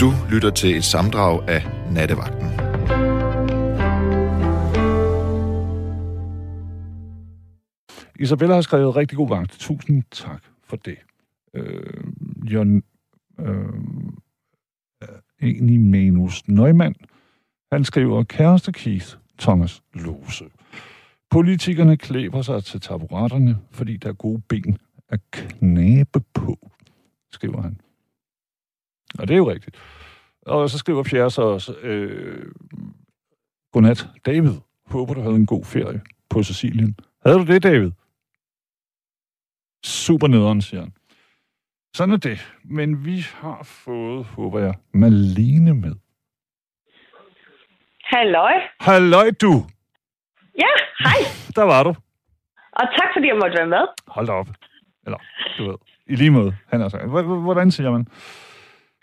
[0.00, 2.48] Du lytter til et samdrag af Nattevagten.
[8.20, 9.50] Isabella har skrevet rigtig god vagt.
[9.50, 10.96] Tusind tak for det.
[11.54, 12.04] Øh,
[12.44, 12.82] John
[13.40, 13.46] øh,
[15.02, 15.08] øh
[15.40, 16.94] Eni Manus Neumann,
[17.72, 20.44] han skriver, kæreste Keith Thomas Lose.
[21.30, 26.70] Politikerne klæber sig til taburetterne, fordi der er gode ben at knæbe på,
[27.32, 27.80] skriver han.
[29.18, 29.76] Og det er jo rigtigt.
[30.46, 32.52] Og så skriver Pierre så også, øh,
[33.72, 34.54] Godnat, David.
[34.86, 36.96] Håber, du havde en god ferie på Sicilien.
[37.26, 37.90] Havde du det, David?
[39.84, 40.92] Super nederen, siger han.
[41.94, 42.52] Sådan er det.
[42.64, 45.94] Men vi har fået, håber jeg, Malene med.
[48.04, 48.52] Halløj.
[48.80, 49.52] Halløj, du!
[50.58, 51.20] Ja, hej.
[51.56, 51.94] Der var du.
[52.72, 53.84] Og tak, fordi jeg måtte være med.
[54.06, 54.48] Hold da op.
[55.04, 55.18] Eller,
[55.58, 56.56] du ved, i lige måde.
[56.68, 57.08] Han er sagt.
[57.08, 58.08] Hvordan siger man?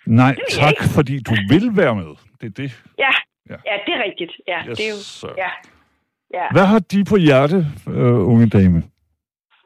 [0.08, 0.84] Nej, tak, ikke.
[0.96, 2.12] fordi du vil være med.
[2.42, 2.72] Det er det.
[3.00, 3.09] Ja,
[3.50, 3.56] Ja.
[3.66, 3.76] ja.
[3.86, 4.31] det er rigtigt.
[4.48, 4.95] Ja, Yes, det er jo...
[5.20, 5.34] sir.
[5.38, 5.50] Ja.
[6.34, 6.45] ja.
[6.52, 7.58] Hvad har de på hjerte,
[7.90, 8.84] øh, unge dame?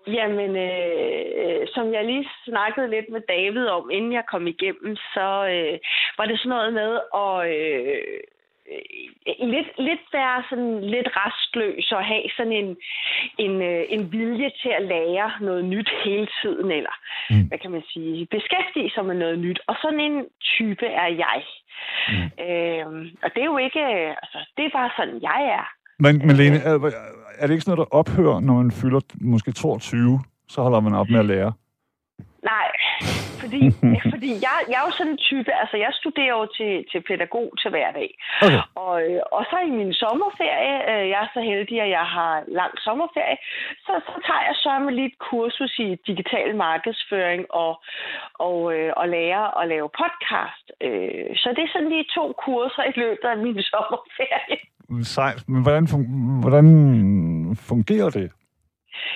[0.08, 5.28] Jamen, øh, som jeg lige snakkede lidt med David om, inden jeg kom igennem, så
[5.56, 5.76] øh,
[6.18, 6.92] var det sådan noget med
[7.24, 8.22] at øh, øh,
[9.54, 12.70] lidt, lidt være sådan lidt restløs og have sådan en,
[13.46, 16.96] en, øh, en vilje til at lære noget nyt hele tiden, eller
[17.30, 17.36] Mm.
[17.38, 17.48] mm.
[17.48, 19.60] hvad kan man sige, beskæftige sig med noget nyt.
[19.68, 21.40] Og sådan en type er jeg.
[22.12, 22.44] Mm.
[22.46, 22.86] Øh,
[23.24, 23.84] og det er jo ikke,
[24.24, 25.66] altså, det er bare sådan, jeg er.
[26.00, 26.74] Men, men Lene, er,
[27.40, 30.20] er det ikke sådan noget, der ophører, når man fylder måske 22?
[30.48, 31.54] Så holder man op med at lære.
[32.44, 32.68] Nej,
[33.42, 33.62] fordi,
[34.14, 37.48] fordi jeg, jeg er jo sådan en type, altså jeg studerer jo til, til pædagog
[37.62, 38.10] til hverdag.
[38.46, 38.62] Okay.
[38.84, 42.34] Og, øh, og så i min sommerferie, øh, jeg er så heldig, at jeg har
[42.60, 43.38] lang sommerferie,
[43.86, 47.74] så, så tager jeg så med lige et kursus i digital markedsføring og,
[48.48, 50.66] og, øh, og lære at lave podcast.
[51.42, 54.58] Så det er sådan lige to kurser i løbet af min sommerferie.
[55.04, 55.50] Sejt.
[55.50, 56.68] Men hvordan, fun- hvordan
[57.70, 58.32] fungerer det?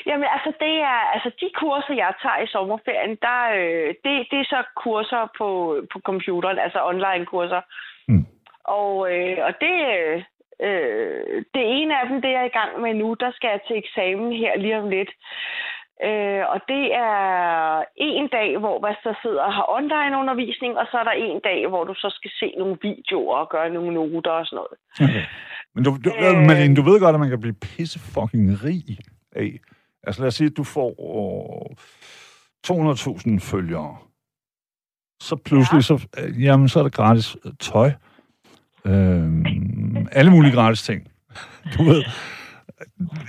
[0.06, 4.40] Jamen, altså, det er, altså, de kurser, jeg tager i sommerferien, der, øh, det, det
[4.40, 5.50] er så kurser på,
[5.92, 7.62] på computeren, altså online-kurser.
[8.08, 8.26] Mm.
[8.80, 9.76] Og, øh, og det,
[10.68, 13.62] øh, det ene af dem, det er jeg i gang med nu, der skal jeg
[13.68, 15.12] til eksamen her lige om lidt.
[16.08, 20.98] Øh, og det er en dag, hvor hvad der sidder og har online-undervisning, og så
[20.98, 24.32] er der en dag, hvor du så skal se nogle videoer og gøre nogle noter
[24.32, 24.76] og sådan noget.
[25.04, 25.24] Okay.
[25.74, 26.38] Men du, du, øh...
[26.50, 28.86] Malene, du ved godt, at man kan blive pisse fucking rig
[29.36, 29.60] af.
[30.04, 30.90] Altså lad os sige, at du får
[31.70, 31.76] øh,
[32.68, 33.98] 200.000 følgere.
[35.22, 35.82] Så pludselig, ja.
[35.82, 37.92] så, øh, jamen, så er der gratis øh, tøj.
[38.86, 39.46] Øh,
[40.12, 41.08] alle mulige gratis ting.
[41.78, 42.04] Du ved,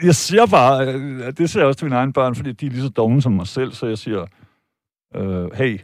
[0.03, 2.71] jeg siger bare, øh, det siger jeg også til mine egne børn, fordi de er
[2.71, 4.27] lige så dumme som mig selv, så jeg siger,
[5.15, 5.81] øh, hey,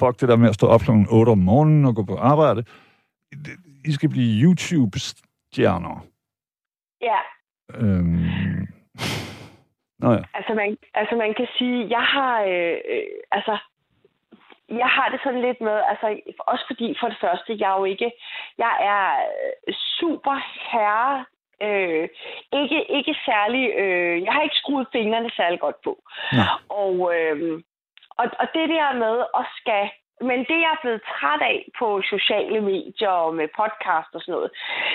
[0.00, 0.90] fuck det der med at stå op kl.
[1.08, 2.64] 8 om morgenen og gå på arbejde.
[3.84, 6.06] I skal blive YouTube-stjerner.
[7.00, 7.18] Ja,
[7.74, 8.26] Øhm...
[9.98, 10.22] Nå ja.
[10.34, 13.58] Altså man, altså man kan sige, jeg har, øh, øh, altså,
[14.68, 17.84] jeg har det sådan lidt med, altså også fordi for det første, jeg er jo
[17.84, 18.12] ikke,
[18.58, 19.06] jeg er
[19.68, 20.36] øh, super
[20.70, 21.24] herre,
[21.62, 22.08] øh,
[22.52, 26.02] ikke, ikke særlig, øh, jeg har ikke skruet fingrene særlig godt på.
[26.32, 26.42] Nå.
[26.68, 27.62] Og, øh,
[28.10, 29.90] og, og det der med at skal,
[30.20, 34.32] men det jeg er blevet træt af på sociale medier og med podcast og sådan
[34.32, 34.50] noget,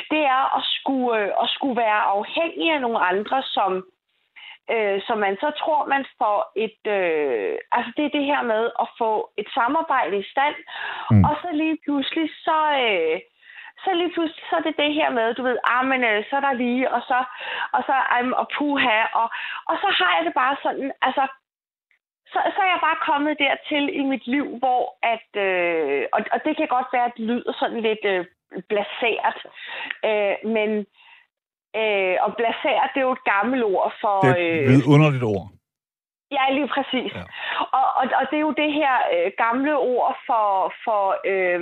[0.10, 3.72] det er at skulle, øh, at skulle være afhængig af nogle andre, som
[4.74, 6.82] øh, så man så tror, man får et...
[6.98, 10.56] Øh, altså, det er det her med at få et samarbejde i stand,
[11.12, 11.18] Mm.
[11.18, 11.24] mm.
[11.24, 12.58] og så lige pludselig, så...
[12.86, 13.20] Øh,
[13.84, 16.36] så lige pludselig, så er det det her med, du ved, ah, men øh, så
[16.36, 17.24] er der lige, og så,
[17.72, 19.30] og så, um, og puha, og,
[19.70, 21.28] og så har jeg det bare sådan, altså,
[22.32, 24.84] så, så er jeg bare kommet dertil i mit liv, hvor
[25.14, 28.26] at, øh, og, og det kan godt være, at det lyder sådan lidt øh,
[28.70, 29.40] blaseret,
[30.10, 30.70] øh, men
[31.82, 34.16] øh, og blaseret, det er jo et gammelt ord for...
[34.22, 35.48] Det er et vidunderligt ord.
[36.38, 37.12] Ja, lige præcis.
[37.16, 37.24] Ja.
[37.78, 41.62] Og, og, og det er jo det her øh, gamle ord for, for øh,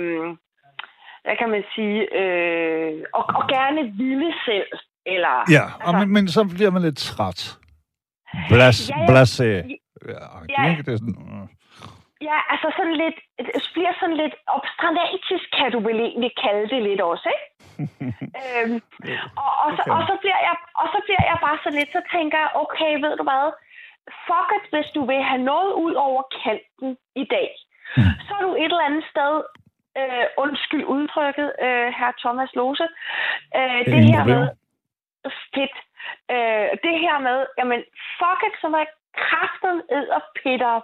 [1.24, 4.72] hvad kan man sige, øh, og, og gerne ville selv.
[5.06, 7.58] Eller, Ja, og men, men så bliver man lidt træt.
[8.48, 9.06] Blas, Ja, ja.
[9.10, 9.50] blasé.
[10.54, 10.62] Ja?
[10.86, 11.48] Det er sådan.
[12.28, 13.18] Ja, altså sådan lidt,
[13.56, 17.46] det bliver sådan lidt obstranatisk, kan du vel egentlig kalde det lidt også, ikke?
[18.40, 18.78] øhm,
[19.44, 21.92] og, og, så, kan og, så bliver jeg, og så bliver jeg bare sådan lidt,
[21.92, 23.46] så tænker jeg, okay, ved du hvad,
[24.26, 26.90] fuck it, hvis du vil have noget ud over kanten
[27.22, 27.50] i dag,
[27.96, 28.02] Mm.
[28.26, 29.34] så er du et eller andet sted,
[30.00, 32.86] øh, undskyld udtrykket, øh, herr Thomas Lose,
[33.58, 34.42] øh, det ingen her med,
[35.54, 35.76] fedt,
[36.34, 37.80] øh, det her med, jamen,
[38.18, 38.90] fuck it, så må jeg
[39.24, 40.76] kraften ed og pitter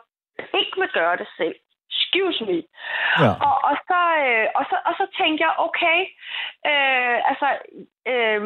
[0.61, 1.57] ikke vil gøre det selv.
[2.17, 2.59] excuse me.
[3.23, 3.31] Ja.
[3.47, 5.99] Og, og, så, øh, og, så, og så tænkte jeg, okay,
[6.71, 7.49] øh, altså,
[8.13, 8.41] øh,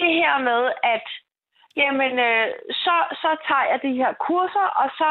[0.00, 0.62] det her med,
[0.94, 1.06] at
[1.80, 2.46] jamen, øh,
[2.84, 5.10] så, så tager jeg de her kurser, og så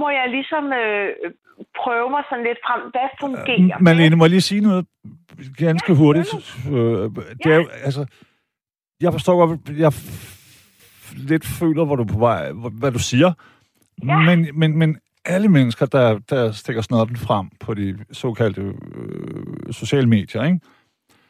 [0.00, 1.08] må jeg ligesom øh,
[1.80, 3.76] prøve mig sådan lidt frem, hvad fungerer.
[3.78, 4.86] Øh, Malene, må jeg lige sige noget
[5.56, 6.30] ganske hurtigt?
[6.74, 7.04] Øh,
[7.42, 8.02] Det er jo, altså,
[9.00, 9.92] jeg forstår godt, jeg
[11.16, 13.32] lidt føler, hvor du på vej, hvad du siger.
[14.06, 14.18] Ja.
[14.20, 20.08] Men, men, men alle mennesker, der, der stikker snotten frem på de såkaldte øh, sociale
[20.08, 20.60] medier, ikke?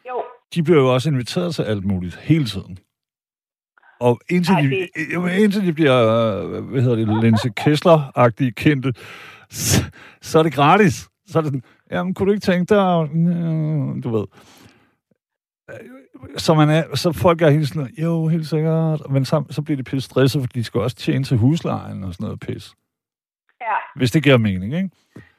[0.09, 0.21] Jo,
[0.55, 2.77] de bliver jo også inviteret til alt muligt hele tiden.
[3.99, 5.97] Og indtil, Ej, de, det- jo, indtil de bliver,
[6.55, 8.93] øh, hvad hedder det, Linse Kessler-agtige kendte,
[9.49, 9.83] så,
[10.21, 11.09] så er det gratis.
[11.27, 14.25] Så er det sådan, jamen, kunne du ikke tænke dig, øh, du ved.
[16.37, 19.01] Så, man er, så folk er helt sådan, jo, helt sikkert.
[19.09, 22.13] Men så, så bliver de pisse stresset, fordi de skal også tjene til huslejen og
[22.13, 22.73] sådan noget pis.
[23.61, 23.75] ja.
[23.95, 24.89] Hvis det giver mening, ikke?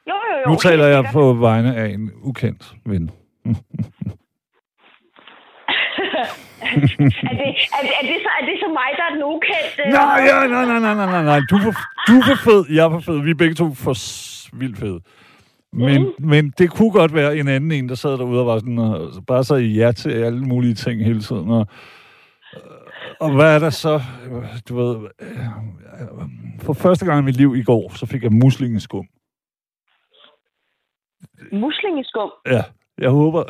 [0.08, 0.50] Jo, jo, jo.
[0.50, 1.12] Nu taler jeg sikkert.
[1.12, 3.10] på vegne af en ukendt ven.
[6.70, 9.82] er, det, er, det, er, det så, er det så mig, der er den ukendte?
[9.90, 11.40] Nej, ja, nej, nej, nej, nej, nej.
[11.50, 11.74] Du er, for,
[12.08, 13.22] du er for fed, jeg er for fed.
[13.22, 13.94] Vi er begge to for
[14.56, 15.00] vildt fede.
[15.72, 16.26] Men, mm.
[16.26, 19.26] men det kunne godt være en anden en, der sad derude og var sådan, og
[19.26, 21.50] bare sagde ja til alle mulige ting hele tiden.
[21.50, 21.66] Og,
[23.20, 24.00] og hvad er der så?
[24.68, 25.38] Du ved, øh,
[26.60, 29.06] for første gang i mit liv i går, så fik jeg muslingeskum.
[31.52, 32.30] Muslingeskum.
[32.46, 32.62] Ja,
[32.98, 33.44] jeg håber...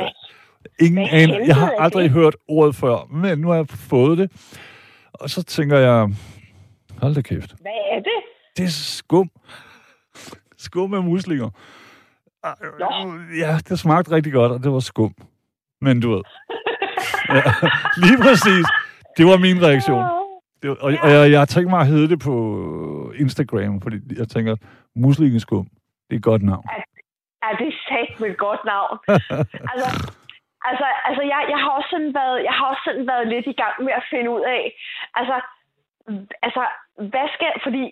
[0.81, 1.47] Ingen hvad aner.
[1.47, 2.11] Jeg har aldrig det?
[2.11, 4.31] hørt ordet før, men nu har jeg fået det.
[5.13, 6.09] Og så tænker jeg,
[6.99, 7.55] hold da kæft.
[7.61, 8.23] Hvad er det?
[8.57, 9.31] Det er skum.
[10.59, 11.51] Skum af muslinger.
[12.83, 12.89] Nå.
[13.43, 15.15] Ja, det smagte rigtig godt, og det var skum.
[15.81, 16.23] Men du ved.
[17.37, 17.43] Ja,
[18.05, 18.67] lige præcis.
[19.17, 20.05] Det var min reaktion.
[20.61, 22.35] Det var, og, og jeg, jeg har tænkt mig at hedde det på
[23.25, 24.57] Instagram, fordi jeg tænker,
[24.97, 25.65] muslingeskum,
[26.07, 26.65] det er et godt navn.
[27.49, 28.99] Er det sat med et godt navn?
[29.73, 29.89] altså,
[30.69, 33.57] altså, altså jeg, jeg, har også sådan været, jeg har også sådan været lidt i
[33.63, 34.63] gang med at finde ud af,
[35.19, 35.37] altså,
[36.47, 36.63] altså
[37.13, 37.83] hvad skal, fordi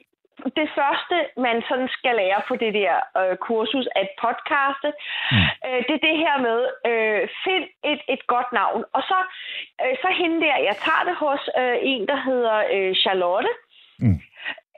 [0.61, 4.91] det første, man sådan skal lære på det der øh, kursus at podcaste,
[5.33, 5.47] mm.
[5.67, 8.85] øh, det er det her med, øh, find et, et godt navn.
[8.97, 9.19] Og så,
[9.83, 13.53] øh, så hende der, jeg tager det hos øh, en, der hedder øh, Charlotte.
[13.99, 14.21] Mm.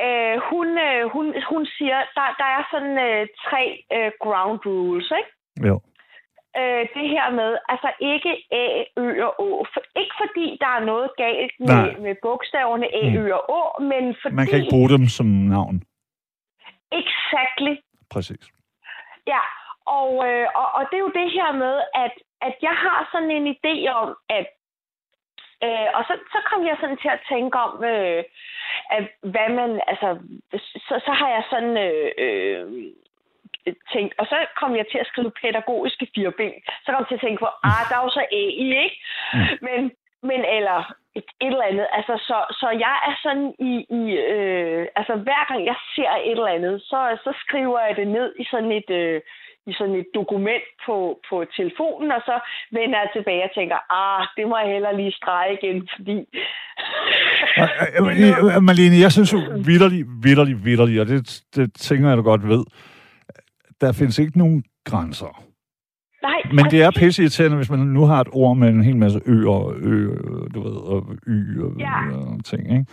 [0.04, 3.62] Øh, hun, øh, hun, hun siger, der, der er sådan øh, tre
[3.96, 5.30] øh, ground rules, ikke?
[5.68, 5.80] Jo.
[6.58, 9.64] Øh, det her med, altså ikke A, Ø og Å.
[9.72, 11.82] For, ikke fordi der er noget galt Nej.
[11.82, 13.16] med, med bogstaverne A, Mm.
[13.16, 14.34] Ø og Å, men fordi...
[14.34, 15.82] Man kan ikke bruge dem som navn.
[16.92, 17.74] Exactly.
[18.10, 18.44] Præcis.
[19.26, 19.42] Ja,
[19.86, 23.30] og, øh, og, og det er jo det her med, at, at jeg har sådan
[23.30, 24.46] en idé om, at
[25.64, 28.24] Øh, og så, så kom jeg sådan til at tænke om, øh,
[28.96, 30.08] at hvad man, altså,
[30.86, 32.62] så, så har jeg sådan øh, øh,
[33.92, 36.54] tænkt, og så kom jeg til at skrive pædagogiske fire ben.
[36.82, 38.98] Så kom jeg til at tænke på, ah, der er jo så A i, ikke?
[39.66, 39.80] Men,
[40.28, 40.78] men eller
[41.18, 41.86] et, et eller andet.
[41.98, 44.02] Altså, så, så jeg er sådan i, i
[44.34, 48.28] øh, altså hver gang jeg ser et eller andet, så, så skriver jeg det ned
[48.42, 49.20] i sådan et, øh,
[49.66, 50.96] i sådan et dokument på,
[51.28, 52.36] på telefonen, og så
[52.72, 56.16] vender jeg tilbage og tænker, ah, det må jeg heller lige strege igen, fordi...
[57.98, 59.38] Øh, øh, øh, Malene, jeg synes jo
[59.70, 62.64] vidderligt, vidderligt, vidderligt, og det, det tænker jeg, du godt ved,
[63.80, 65.42] der findes ikke nogen grænser.
[66.22, 68.96] Nej, Men det er pisse irriterende, hvis man nu har et ord med en hel
[68.96, 70.06] masse ø og ø,
[70.54, 72.10] du ved, og y og, Ja.
[72.16, 72.86] og ting, ikke?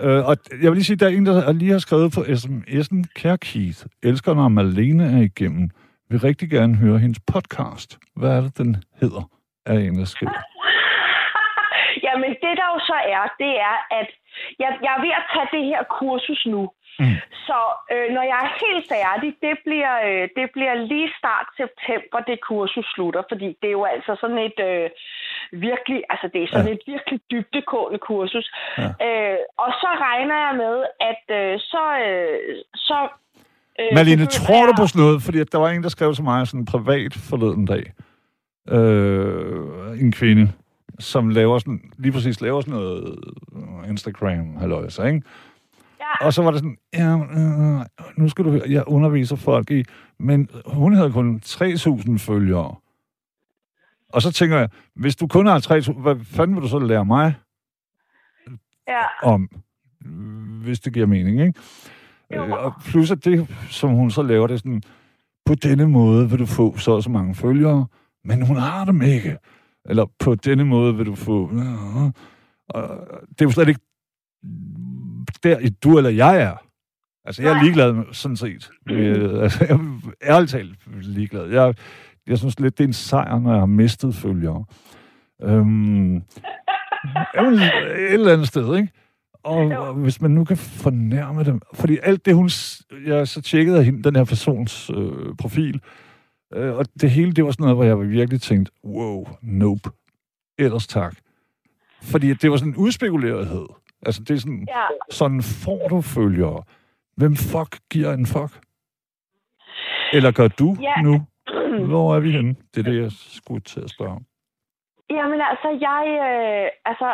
[0.00, 2.20] Ja, Øh, og jeg vil lige sige, der er en, der lige har skrevet på
[2.20, 5.70] sms'en, Kære Keith, elsker når Malene er igennem,
[6.10, 7.98] vil rigtig gerne høre hendes podcast.
[8.16, 9.30] Hvad er det, den hedder?
[9.66, 10.32] Er en, der skriver.
[12.06, 14.08] Jamen, det der jo så er, det er, at
[14.62, 16.62] jeg, jeg er ved at tage det her kursus nu.
[17.00, 17.16] Mm.
[17.46, 17.58] Så
[17.92, 22.46] øh, når jeg er helt færdig, det bliver, øh, det bliver lige start september, det
[22.50, 24.86] kursus slutter, fordi det er jo altså sådan et øh,
[25.68, 26.76] virkelig, altså det er sådan ja.
[26.76, 28.46] et virkelig dybdegående kursus.
[28.78, 28.88] Ja.
[29.06, 30.76] Øh, og så regner jeg med,
[31.10, 32.38] at øh, så, øh,
[32.88, 32.98] så
[33.80, 35.22] øh, Malene, tror du på sådan noget?
[35.26, 37.84] Fordi der var en, der skrev til mig sådan privat forleden dag.
[38.76, 40.44] Øh, en kvinde,
[40.98, 43.18] som laver sådan, lige præcis laver sådan noget
[43.88, 45.22] Instagram, halløjsa, ikke?
[46.00, 46.26] Ja.
[46.26, 49.84] Og så var det sådan, ja, øh, nu skal du høre, jeg underviser folk i,
[50.18, 52.74] men hun havde kun 3.000 følgere.
[54.12, 57.04] Og så tænker jeg, hvis du kun har 3.000, hvad fanden vil du så lære
[57.04, 57.34] mig
[58.88, 59.28] Ja.
[59.28, 59.48] om,
[60.62, 61.60] hvis det giver mening, ikke?
[62.36, 62.44] Jo.
[62.44, 64.82] Øh, og plus at det, som hun så laver, det er sådan,
[65.46, 67.86] på denne måde vil du få så og så mange følgere,
[68.24, 69.36] men hun har dem ikke.
[69.88, 71.50] Eller på denne måde vil du få...
[71.52, 72.04] Øh,
[72.68, 73.80] og det er jo slet ikke
[75.42, 76.56] der, du eller jeg er.
[77.24, 78.70] Altså, jeg er ligeglad med, sådan set.
[78.86, 79.74] Med, altså, jeg
[80.20, 81.46] er ærligt talt ligeglad.
[81.46, 81.74] Jeg,
[82.26, 84.64] jeg synes lidt, det er en sejr, når jeg har mistet følgere.
[85.42, 86.22] Øhm,
[87.34, 88.92] jamen, et eller andet sted, ikke?
[89.44, 91.60] Og, og hvis man nu kan fornærme dem...
[91.74, 92.50] Fordi alt det, hun...
[93.06, 95.80] Jeg så tjekkede af hende, den her persons øh, profil, øh,
[96.78, 99.90] og det hele, det var sådan noget, hvor jeg virkelig tænkte, wow, nope.
[100.58, 101.14] Ellers tak.
[102.02, 103.66] Fordi det var sådan en udspekulerethed.
[104.06, 104.84] Altså, det er sådan, Ja.
[105.10, 106.62] sådan får du følgere.
[107.16, 108.52] Hvem fuck giver en fuck?
[110.12, 110.94] Eller gør du Ja.
[111.02, 111.14] nu?
[111.86, 112.54] Hvor er vi henne?
[112.74, 114.24] Det er det, jeg skulle til at spørge om.
[115.10, 117.08] Jamen altså, jeg, øh, altså,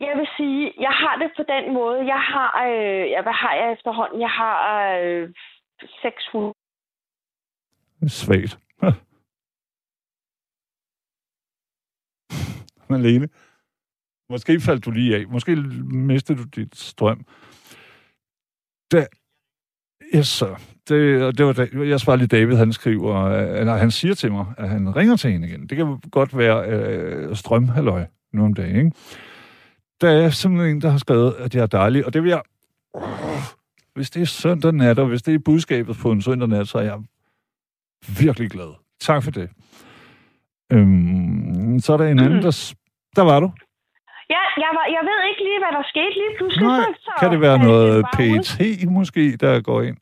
[0.00, 1.98] jeg vil sige, jeg har det på den måde.
[2.14, 4.20] Jeg har, øh, ja, hvad har jeg efterhånden?
[4.20, 4.56] Jeg har
[4.96, 5.28] øh,
[6.02, 6.54] 600.
[8.06, 8.58] Svagt.
[12.90, 13.28] Malene.
[14.30, 15.28] Måske faldt du lige af.
[15.28, 15.56] Måske
[16.10, 17.26] mistede du dit strøm.
[18.92, 19.06] Da,
[20.14, 20.56] yes, så.
[20.88, 24.32] Det, det var, da- jeg svarer lige David, han skriver, øh, eller han siger til
[24.32, 25.66] mig, at han ringer til hende igen.
[25.66, 28.92] Det kan godt være øh, strømhalløj nu om dagen, ikke?
[30.00, 32.42] Der er simpelthen en, der har skrevet, at jeg er dejlig, og det vil jeg...
[33.94, 36.78] Hvis det er søndag nat, og hvis det er budskabet på en søndag nat, så
[36.78, 37.02] er jeg
[38.20, 38.70] virkelig glad.
[39.00, 39.50] Tak for det.
[40.72, 42.50] Øhm, så er der en anden, der...
[42.50, 42.74] s-
[43.16, 43.50] Der var du.
[44.34, 46.66] Ja, jeg, var, jeg ved ikke lige, hvad der skete lige pludselig.
[46.66, 48.02] Nej, så, kan det være noget ud.
[48.16, 49.96] PET måske, der går ind?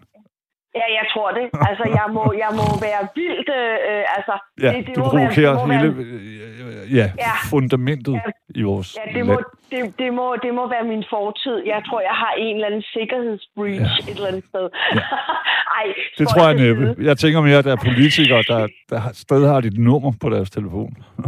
[0.81, 1.45] Ja, jeg tror det.
[1.69, 3.49] Altså, jeg må, jeg må være vildt...
[3.61, 7.33] Øh, altså, Ja, det, det må provokerer være, det må hele Være, øh, ja, Ja.
[7.55, 8.31] fundamentet Ja.
[8.61, 9.45] i vores ja, det må, land.
[9.73, 11.57] det, det, må, det må være min fortid.
[11.73, 14.11] Jeg tror, jeg har en eller anden sikkerhedsbreach Ja.
[14.11, 14.67] et eller andet sted.
[14.95, 15.05] Ja.
[15.81, 15.87] Ej,
[16.19, 16.85] Det tror jeg næppe.
[17.09, 20.31] Jeg tænker mere, at der er politikere, der, der har- stadig har dit nummer på
[20.31, 20.91] deres telefon.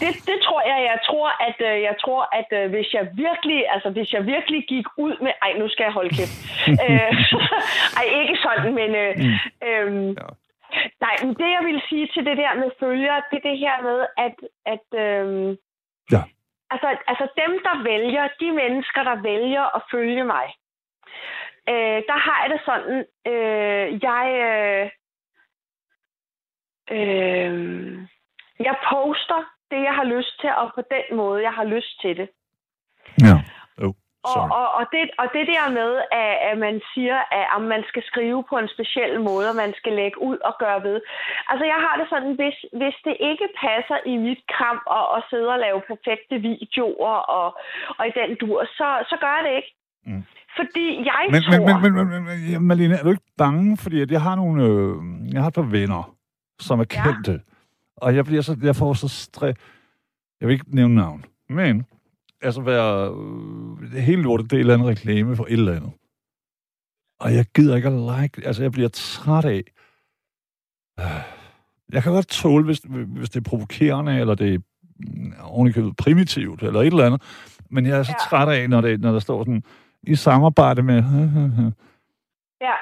[0.00, 0.13] det
[0.70, 0.78] jeg.
[0.92, 4.64] Jeg tror, at øh, jeg tror, at øh, hvis jeg virkelig, altså hvis jeg virkelig
[4.68, 6.36] gik ud med, ej, nu skal jeg holde kæft.
[6.84, 7.12] øh,
[7.98, 9.12] ej, ikke sådan, men øh,
[9.68, 10.28] øhm, Ja.
[11.06, 13.82] nej, men det jeg vil sige til det der med følger, det er det her
[13.82, 14.36] med, at,
[14.74, 15.56] at øhm,
[16.12, 16.22] Ja.
[16.70, 20.46] altså, altså dem, der vælger, de mennesker, der vælger at følge mig,
[21.68, 22.98] øh, der har jeg det sådan,
[23.32, 24.90] øh, jeg, øh,
[26.90, 27.98] øh,
[28.60, 32.12] jeg poster det, jeg har lyst til, og på den måde, jeg har lyst til
[32.20, 32.28] det.
[33.28, 33.36] Ja.
[33.84, 33.92] Oh,
[34.32, 34.50] Og, sorry.
[34.60, 35.90] og, og, det, og det der med,
[36.22, 39.72] at, at man siger, at, at man skal skrive på en speciel måde, og man
[39.80, 40.96] skal lægge ud og gøre ved.
[41.50, 45.20] Altså, jeg har det sådan, hvis, hvis det ikke passer i mit kram at, at
[45.30, 47.48] sidde og lave perfekte videoer og,
[47.98, 49.72] og i den dur, så, så gør jeg det ikke.
[50.06, 50.24] Mm.
[50.58, 51.78] Fordi jeg Men, tror...
[51.82, 53.76] men, men, men, men, men Malene, er du ikke bange?
[53.82, 54.94] Fordi at jeg har nogle, øh,
[55.34, 56.02] jeg har et par venner,
[56.66, 57.38] som er Ja.
[57.96, 59.46] Og jeg bliver så, jeg får så stre...
[60.40, 61.24] Jeg vil ikke nævne navn.
[61.48, 61.86] Men,
[62.42, 63.08] altså være...
[63.08, 65.92] Øh, hele lortet, det er en eller anden reklame for et eller andet.
[67.20, 69.62] Og jeg gider ikke at like Altså, jeg bliver træt af...
[71.00, 71.06] Øh,
[71.92, 74.58] Jeg kan godt tåle, hvis, hvis det er provokerende, eller det er
[74.98, 77.22] mm, ovenikøbet primitivt, eller et eller andet.
[77.70, 78.28] Men jeg er så Ja.
[78.28, 79.62] træt af, når, det, når der står sådan,
[80.02, 81.02] i samarbejde med...
[82.60, 82.72] Ja.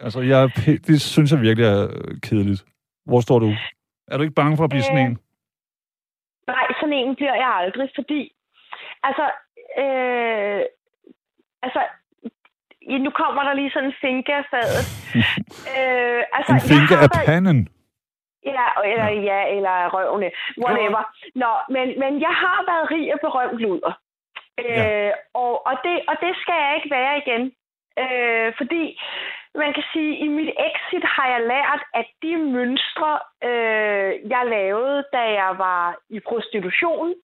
[0.00, 0.50] Altså, jeg,
[0.86, 1.88] det synes jeg virkelig er
[2.22, 2.64] kedeligt.
[3.04, 3.54] Hvor står du?
[4.08, 5.18] Er du ikke bange for at blive sådan Øh, en?
[6.46, 8.32] Nej, sådan en bliver jeg aldrig, fordi...
[9.02, 9.24] Altså...
[9.82, 10.62] Øh,
[11.62, 11.80] altså...
[13.04, 14.84] Nu kommer der lige sådan en finke af fadet.
[15.76, 17.68] øh, altså, En har af panden.
[18.44, 20.30] Ja, eller ja, eller røvne.
[20.62, 21.02] Whatever.
[21.42, 23.92] Nå, men, men jeg har været rig og berømt luder.
[24.60, 25.10] Øh, Ja.
[25.34, 27.42] og, og, det, og det skal jeg ikke være igen.
[28.02, 28.82] Øh, fordi
[29.62, 33.12] man kan sige, i mit exit har jeg lært, at de mønstre,
[33.48, 35.84] øh, jeg lavede, da jeg var
[36.16, 37.14] i prostitution...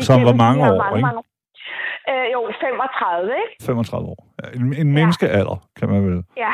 [0.00, 1.08] Som var igennem de mange her år, ikke?
[2.10, 3.64] Øh, jo, 35, ikke?
[3.66, 4.20] 35 år.
[4.42, 6.52] Ja, en, en menneskealder, kan man vel Ja.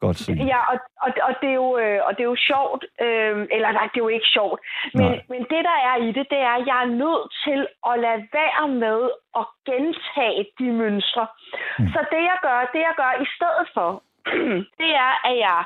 [0.00, 0.44] godt sige.
[0.52, 3.70] Ja, og, og, og, det er jo, øh, og det er jo sjovt, øh, eller
[3.78, 4.60] nej, det er jo ikke sjovt,
[4.94, 5.20] men, Nej.
[5.32, 8.22] men det, der er i det, det er, at jeg er nødt til at lade
[8.40, 9.00] være med
[9.40, 11.26] at gentage de mønstre.
[11.78, 11.88] Mm.
[11.92, 13.88] Så det, jeg gør, det jeg gør i stedet for,
[14.80, 15.60] det er, at jeg,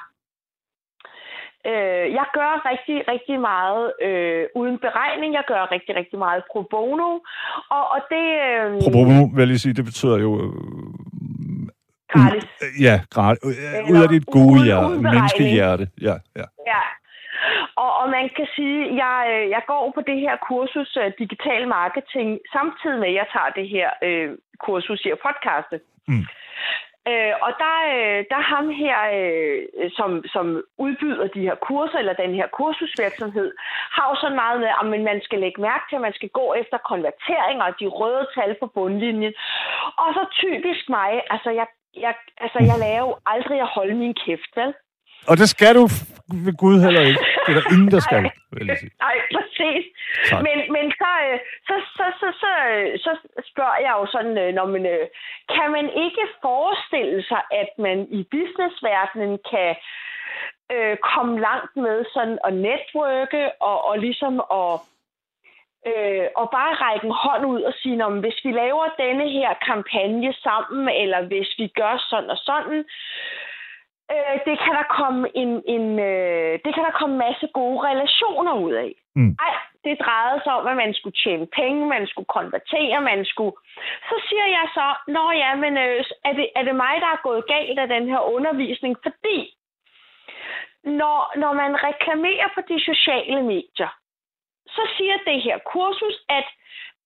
[1.70, 5.34] øh, jeg gør rigtig, rigtig meget øh, uden beregning.
[5.34, 7.10] Jeg gør rigtig, rigtig meget pro bono,
[7.76, 8.26] og, og det...
[8.48, 10.30] Øh, Pro bono, vil jeg lige sige, det betyder jo...
[10.42, 10.52] Øh,
[12.12, 12.44] gratis.
[12.44, 13.42] ud, ja, gratis.
[13.44, 15.84] Øh, Eller ud af dit gode hjerte, menneskehjerte.
[16.08, 16.46] Ja, ja.
[16.72, 16.82] Ja.
[17.82, 21.08] Og, og man kan sige, at jeg, øh, jeg går på det her kursus uh,
[21.22, 24.28] digital marketing, samtidig med, at jeg tager det her øh,
[24.66, 25.76] kursus i at podcaste.
[26.08, 26.24] Mm.
[27.10, 30.46] Øh, og der, øh, der er ham her, øh, som, som
[30.84, 33.48] udbyder de her kurser, eller den her kursusvirksomhed,
[33.96, 36.46] har jo sådan meget med, at man skal lægge mærke til, at man skal gå
[36.60, 39.34] efter konverteringer og de røde tal på bundlinjen.
[40.02, 41.66] Og så typisk mig, altså jeg,
[42.04, 44.72] jeg, altså, jeg lærer jo aldrig at holde min kæft, vel?
[45.30, 45.84] Og det skal du
[46.44, 47.20] ved Gud heller ikke.
[47.44, 48.22] Det er der ingen, der skal,
[48.56, 48.92] vil jeg sige.
[49.06, 49.16] Nej,
[50.30, 50.42] Tak.
[50.46, 52.50] Men, men så, øh, så, så, så, så,
[53.04, 53.12] så
[53.50, 55.06] spørger jeg jo sådan, øh, når man, øh,
[55.54, 59.76] kan man ikke forestille sig, at man i businessverdenen kan
[60.74, 64.74] øh, komme langt med sådan at netværke og, og ligesom at
[65.90, 69.50] øh, og bare række en hånd ud og sige, om hvis vi laver denne her
[69.66, 72.84] kampagne sammen, eller hvis vi gør sådan og sådan,
[74.12, 78.54] øh, det kan der komme en, en øh, det kan der komme masse gode relationer
[78.66, 78.92] ud af.
[79.16, 79.36] Mm.
[79.46, 83.56] Ej, det drejede sig om, at man skulle tjene penge, man skulle konvertere, man skulle...
[84.08, 87.26] Så siger jeg så, nå ja, men øh, er, det, er det mig, der er
[87.28, 88.96] gået galt af den her undervisning?
[89.02, 89.38] Fordi
[90.84, 93.92] når, når man reklamerer på de sociale medier,
[94.66, 96.46] så siger det her kursus, at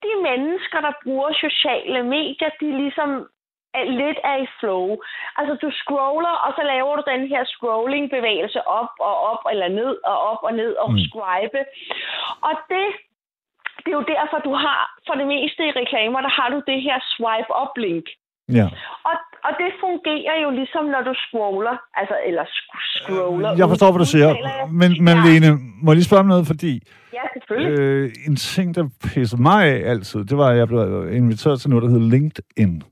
[0.02, 3.28] de mennesker, der bruger sociale medier, de ligesom
[4.00, 4.84] lidt af i flow.
[5.38, 9.92] Altså, du scroller, og så laver du den her scrolling-bevægelse op og op, eller ned
[10.10, 10.98] og op og ned og Mm.
[11.08, 11.60] swipe.
[12.48, 12.86] Og det,
[13.82, 16.78] det er jo derfor, du har, for det meste i reklamer, der har du det
[16.86, 18.06] her swipe-up-link.
[18.58, 18.66] Ja.
[19.10, 22.44] Og, og det fungerer jo ligesom, når du scroller, altså, eller
[22.94, 23.50] scroller.
[23.60, 24.28] Jeg forstår, hvad du siger.
[24.80, 25.24] Men, men Ja.
[25.26, 25.48] Lene,
[25.82, 26.72] må jeg lige spørge om noget, fordi
[27.12, 27.78] Ja, selvfølgelig.
[27.80, 28.84] øh, en ting, der
[29.14, 32.82] pisser mig af altid, det var, at jeg blev inviteret til noget, der hedder LinkedIn.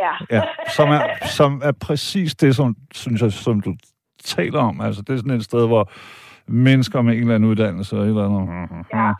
[0.00, 0.36] Ja.
[0.36, 0.42] Ja,
[0.76, 3.74] som er, som er præcis det, som, synes jeg, som du
[4.24, 4.80] taler om.
[4.80, 5.90] Altså, det er sådan et sted, hvor
[6.46, 8.68] mennesker med en eller anden uddannelse og et eller andet...
[8.94, 9.12] Ja.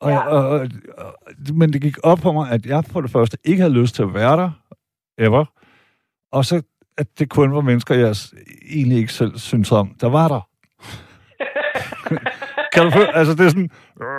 [0.00, 0.18] Og, Ja.
[0.18, 0.68] og, og,
[0.98, 1.14] og,
[1.54, 4.02] men det gik op for mig, at jeg for det første ikke havde lyst til
[4.02, 4.50] at være der,
[5.18, 5.44] ever.
[6.32, 6.62] Og så,
[6.98, 8.14] at det kun var mennesker, jeg
[8.70, 10.40] egentlig ikke selv synes om, der var der.
[12.74, 13.16] kan du føle?
[13.16, 13.70] Altså, det er sådan...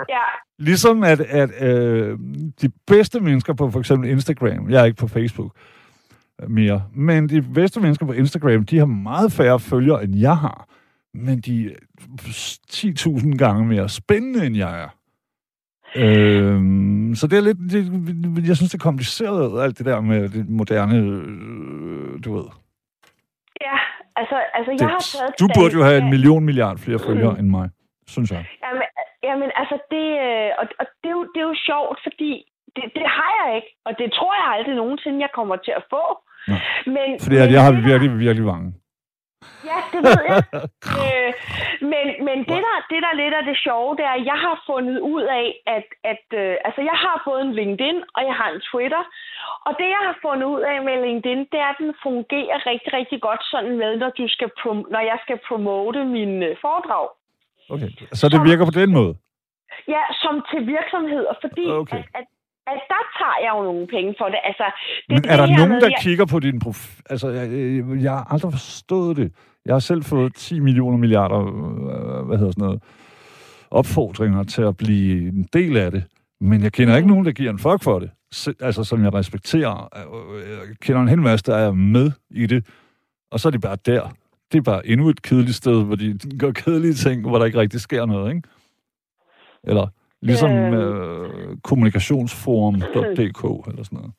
[0.08, 0.18] ja.
[0.58, 2.18] Ligesom at, at øh,
[2.60, 5.52] de bedste mennesker på for eksempel Instagram, jeg er ikke på Facebook
[6.48, 10.68] mere, men de bedste mennesker på Instagram, de har meget færre følgere, end jeg har.
[11.14, 11.76] Men de er
[12.72, 14.88] 10.000 gange mere spændende, end jeg er.
[16.02, 16.58] Øh,
[17.18, 20.48] så det er lidt, det, jeg synes, det er kompliceret, alt det der med det
[20.48, 22.48] moderne, øh, du ved.
[23.66, 23.76] Ja,
[24.16, 27.48] altså, altså jeg har taget du burde jo have en million milliard flere følgere end
[27.48, 27.70] mig,
[28.06, 28.44] synes jeg.
[28.64, 28.82] Jamen,
[29.28, 32.32] jamen altså, det, øh, og, og det, er jo, det er jo sjovt, fordi
[32.76, 35.84] det, det har jeg ikke, og det tror jeg aldrig nogensinde, jeg kommer til at
[35.90, 36.04] få.
[36.48, 36.54] Nå.
[36.94, 38.68] Men, Fordi at jeg har virkelig, virkelig mange.
[39.70, 40.36] Ja, det ved jeg.
[41.02, 41.30] øh,
[41.92, 44.38] men men det, der, det, der er lidt af det sjove, det er, at jeg
[44.46, 48.34] har fundet ud af, at, at øh, altså, jeg har både en LinkedIn, og jeg
[48.40, 49.02] har en Twitter.
[49.66, 52.90] Og det, jeg har fundet ud af med LinkedIn, det er, at den fungerer rigtig,
[52.98, 57.06] rigtig godt sådan med, når, du skal prom- når jeg skal promote mine øh, foredrag.
[57.74, 59.12] Okay, så det virker på den måde?
[59.94, 61.98] Ja, som til virksomheder, fordi Okay.
[61.98, 62.26] at, at,
[62.72, 64.38] at der tager jeg jo nogle penge for det.
[64.44, 67.02] Altså, det Men er det der her nogen, der jeg- kigger på din profil?
[67.10, 67.50] Altså, jeg,
[68.02, 69.32] jeg, har aldrig forstået det.
[69.66, 72.82] Jeg har selv fået 10 millioner milliarder, øh, hvad hedder sådan noget,
[73.70, 76.04] opfordringer til at blive en del af det.
[76.40, 78.10] Men jeg kender ikke nogen, der giver en fuck for det.
[78.60, 79.88] Altså, som jeg respekterer.
[79.96, 82.66] Øh, Jeg kender en hel masse, der er med i det.
[83.30, 84.08] Og så er de bare der.
[84.52, 87.58] Det er bare endnu et kedeligt sted, hvor de gør kedelige ting, hvor der ikke
[87.58, 88.48] rigtig sker noget, ikke?
[89.64, 89.86] Eller
[90.22, 90.74] ligesom Øhm.
[90.74, 94.12] øh, kommunikationsforum.dk eller sådan noget.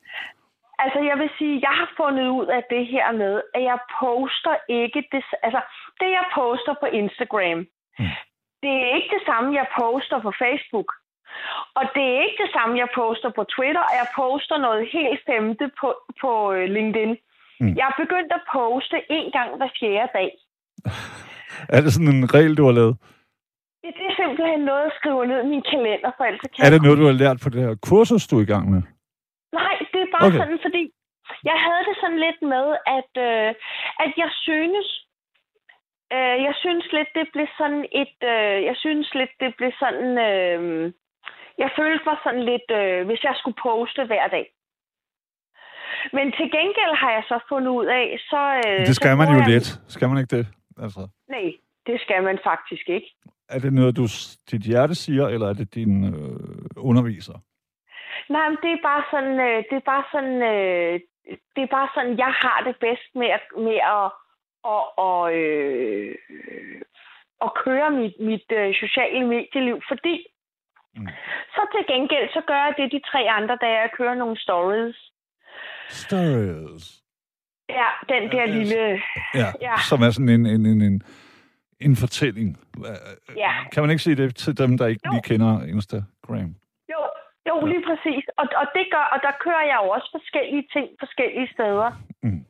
[0.84, 4.56] Altså, jeg vil sige, jeg har fundet ud af det her med, at jeg poster
[4.82, 5.24] ikke det...
[5.46, 5.62] Altså,
[6.00, 7.60] det jeg poster på Instagram,
[8.00, 8.06] Mm.
[8.64, 10.90] det er ikke det samme, jeg poster på Facebook.
[11.80, 15.20] Og det er ikke det samme, jeg poster på Twitter, og jeg poster noget helt
[15.30, 15.88] femte på,
[16.22, 17.12] på øh, LinkedIn.
[17.60, 17.74] Mm.
[17.80, 20.30] Jeg er begyndt at poste en gang hver fjerde dag.
[21.76, 22.96] Er det sådan en regel, du har lavet?
[23.82, 26.70] Det, det er simpelthen noget, jeg skriver ned i min kalender, for ellers kan Er
[26.74, 28.82] det noget, du har lært på det her kursus, du er i gang med?
[29.60, 30.40] Nej, det er bare Okay.
[30.42, 30.84] sådan, fordi
[31.50, 32.66] jeg havde det sådan lidt med,
[32.98, 33.50] at, øh,
[34.04, 34.88] at jeg synes,
[36.16, 40.10] øh, jeg synes lidt, det blev sådan et, øh, jeg synes lidt, det blev sådan,
[40.30, 40.60] øh,
[41.64, 44.46] jeg følte mig sådan lidt, øh, hvis jeg skulle poste hver dag.
[46.18, 48.42] Men til gengæld har jeg så fundet ud af, så...
[48.66, 49.68] Øh, Det så skal man bruger jo jeg- lidt.
[49.94, 50.46] Skal man ikke det?
[50.84, 51.02] Altså,
[51.36, 51.48] Nej,
[51.88, 53.10] det skal man faktisk ikke.
[53.50, 54.04] er det noget, du,
[54.52, 57.38] dit hjerte siger, eller er det din øh, underviser?
[58.30, 61.00] Nej, men det er bare sådan, øh, det er bare sådan, øh,
[61.56, 64.12] det er bare sådan, jeg har det bedst med at, med at,
[64.64, 66.16] og, og, øh,
[67.46, 70.28] at køre mit, mit øh, sociale medieliv, fordi
[70.96, 71.04] Mm.
[71.04, 71.10] mm.
[71.56, 74.98] så til gengæld, så gør jeg det de tre andre dage, jeg kører nogle stories.
[75.90, 76.86] Stories.
[77.70, 79.02] Ja, den der Ja, lille...
[79.42, 79.76] Ja, Ja.
[79.90, 81.02] som er sådan en, en, en, en,
[81.80, 82.58] en fortælling.
[82.78, 83.52] Øh, Ja.
[83.72, 85.12] Kan man ikke sige det til dem, der ikke Jo.
[85.12, 86.56] lige kender Instagram?
[86.94, 87.02] Jo,
[87.50, 88.24] Jo, lige præcis.
[88.38, 91.92] Og, og det gør, og der kører jeg jo også forskellige ting forskellige steder.
[92.24, 92.46] Mm.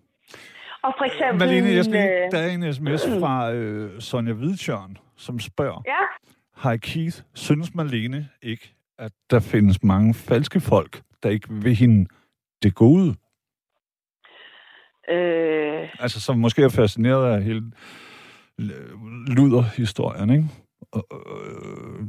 [0.81, 1.47] Og for eksempel...
[1.47, 5.81] Malene, jeg skal lige, øh, der er en sms fra øh, Sonja Hvidtjørn, som spørger,
[5.85, 6.03] Ja,
[6.63, 12.09] Hej Keith, synes Malene ikke, at der findes mange falske folk, der ikke vil hende
[12.63, 13.15] det gode?
[15.09, 17.61] øh, Altså, som måske er fascineret af hele
[19.37, 20.45] luder-historien, ikke?
[20.91, 21.99] Og, øh,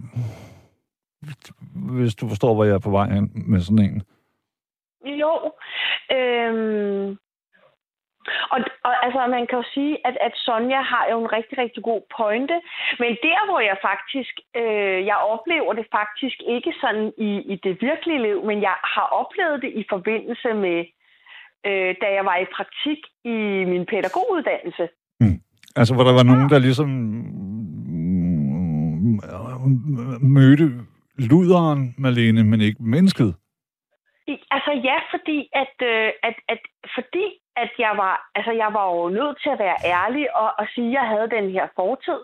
[1.96, 4.02] hvis du forstår, hvor jeg er på vej hen med sådan en.
[5.04, 5.52] jo.
[6.16, 7.18] Øhm,
[8.52, 11.82] og, og altså, man kan jo sige, at, at Sonja har jo en rigtig, rigtig
[11.82, 12.56] god pointe.
[12.98, 17.82] Men der, hvor jeg faktisk, øh, jeg oplever det faktisk ikke sådan i, i det
[17.82, 20.78] virkelige liv, men jeg har oplevet det i forbindelse med,
[21.66, 23.38] øh, da jeg var i praktik i
[23.72, 24.88] min pædagoguddannelse.
[25.78, 29.20] Altså, hvor der var nogen, der ligesom mm,
[30.22, 30.70] mødte
[31.18, 33.34] luderen, Malene, men ikke mennesket.
[34.26, 36.58] I- Altså ja, fordi at, øh, at, at
[36.94, 37.24] fordi
[37.64, 40.88] at jeg var, altså jeg var jo nødt til at være ærlig og, og sige,
[40.88, 42.20] at jeg havde den her fortid.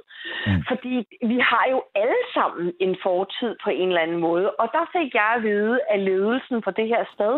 [0.46, 0.52] Mm.
[0.52, 0.62] Mm.
[0.70, 0.94] Fordi
[1.30, 4.46] vi har jo alle sammen en fortid på en eller anden måde.
[4.60, 7.34] Og der fik jeg at vide af ledelsen på det her sted,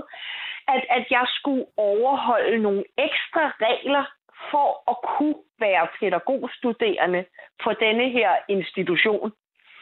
[0.74, 4.04] at, at jeg skulle overholde nogle ekstra regler
[4.50, 7.24] for at kunne være pædagogstuderende
[7.64, 9.32] på denne her institution.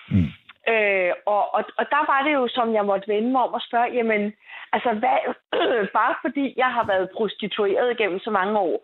[0.08, 0.30] Mm.
[0.72, 3.62] Øh, og, og, og der var det jo, som jeg måtte vende mig om og
[3.68, 4.32] spørge, jamen,
[4.72, 5.18] altså, hvad,
[5.98, 8.76] bare fordi jeg har været prostitueret gennem så mange år,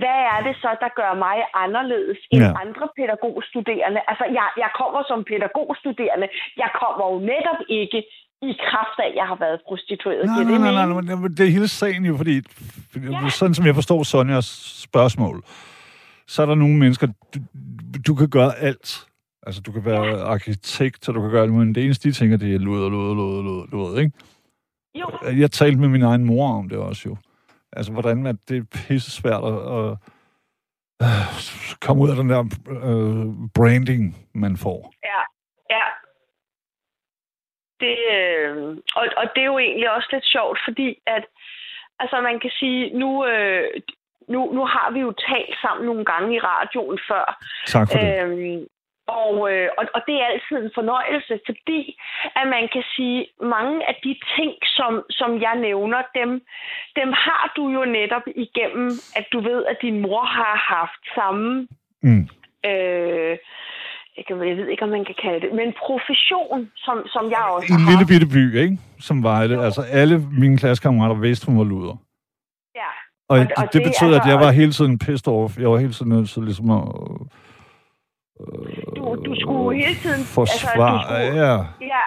[0.00, 2.48] hvad er det så, der gør mig anderledes end Ja.
[2.48, 2.60] ja.
[2.64, 4.00] andre pædagogstuderende?
[4.08, 6.28] Altså, jeg, jeg kommer som pædagogstuderende.
[6.56, 8.00] Jeg kommer jo netop ikke
[8.42, 10.26] i kraft af, at jeg har været prostitueret.
[10.26, 12.42] Nej, nej, det nej, nej, nej, det er hele sagen jo, fordi,
[12.92, 13.28] fordi Ja.
[13.28, 14.44] sådan som jeg forstår Sonjas
[14.88, 15.42] spørgsmål,
[16.26, 17.38] så er der nogle mennesker, du,
[18.06, 19.06] du kan gøre alt.
[19.46, 22.36] Altså, du kan være arkitekt, og du kan gøre alt muligt, det eneste, de tænker,
[22.36, 24.12] det er luder, luder, luder, luder, luder, ikke?
[24.94, 27.16] Jo, Jeg talte med min egen mor om det også jo.
[27.72, 29.96] Altså, hvordan at det er pisse svært at, at
[31.02, 31.08] øh,
[31.80, 34.92] komme ud af den der øh, branding, man får.
[35.04, 35.22] Ja, ja.
[37.80, 38.56] Det, øh,
[38.98, 41.24] og, og det er jo egentlig også lidt sjovt, fordi at,
[41.98, 43.64] altså man kan sige, nu, øh,
[44.28, 47.26] nu, nu har vi jo talt sammen nogle gange i radioen før,
[47.66, 48.22] Tak for det.
[48.22, 48.66] Øhm,
[49.08, 51.98] og, øh, og, og det er altid en fornøjelse, fordi
[52.36, 56.30] at man kan sige, mange af de ting, som, som jeg nævner, dem,
[56.96, 61.68] dem har du jo netop igennem, at du ved, at din mor har haft samme
[62.02, 62.28] Mm.
[62.70, 63.36] øh,
[64.30, 67.80] jeg, ved ikke, om man kan kalde det, men profession, som, som jeg også en
[67.80, 68.08] har lille haft.
[68.12, 68.78] bitte by, ikke?
[69.00, 69.64] Som Vejle.
[69.64, 71.96] Altså, alle mine klassekammerater vidste, hun var luder.
[72.74, 72.90] Ja.
[73.28, 75.28] Og, Og- det, og det det betød, er at jeg altså- var hele tiden pissed
[75.28, 75.58] off.
[75.58, 76.82] Jeg var hele tiden nødt til ligesom at...
[78.96, 80.22] Du, du skulle hele tiden...
[80.24, 81.56] Forsvare, altså, du skulle, ja.
[81.94, 82.02] ja.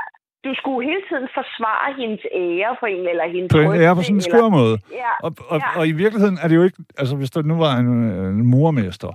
[0.46, 4.02] Du skulle hele tiden forsvare hendes ære på en eller hendes På en, ja, på
[4.02, 4.78] sådan en skør måde.
[4.92, 5.80] Ja, Og, og, Ja.
[5.80, 6.78] og i virkeligheden er det jo ikke...
[6.98, 9.12] Altså, hvis der nu var en, en murmester,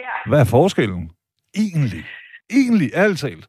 [0.00, 0.04] ja.
[0.30, 1.10] hvad er forskellen?
[1.64, 2.02] Egentlig.
[2.60, 3.46] Egentlig, ærligt talt.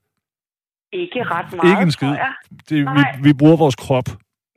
[1.02, 2.14] Ikke ret meget, Ikke en skid.
[2.70, 3.20] Det, vi, Nej.
[3.26, 4.10] vi bruger vores krop.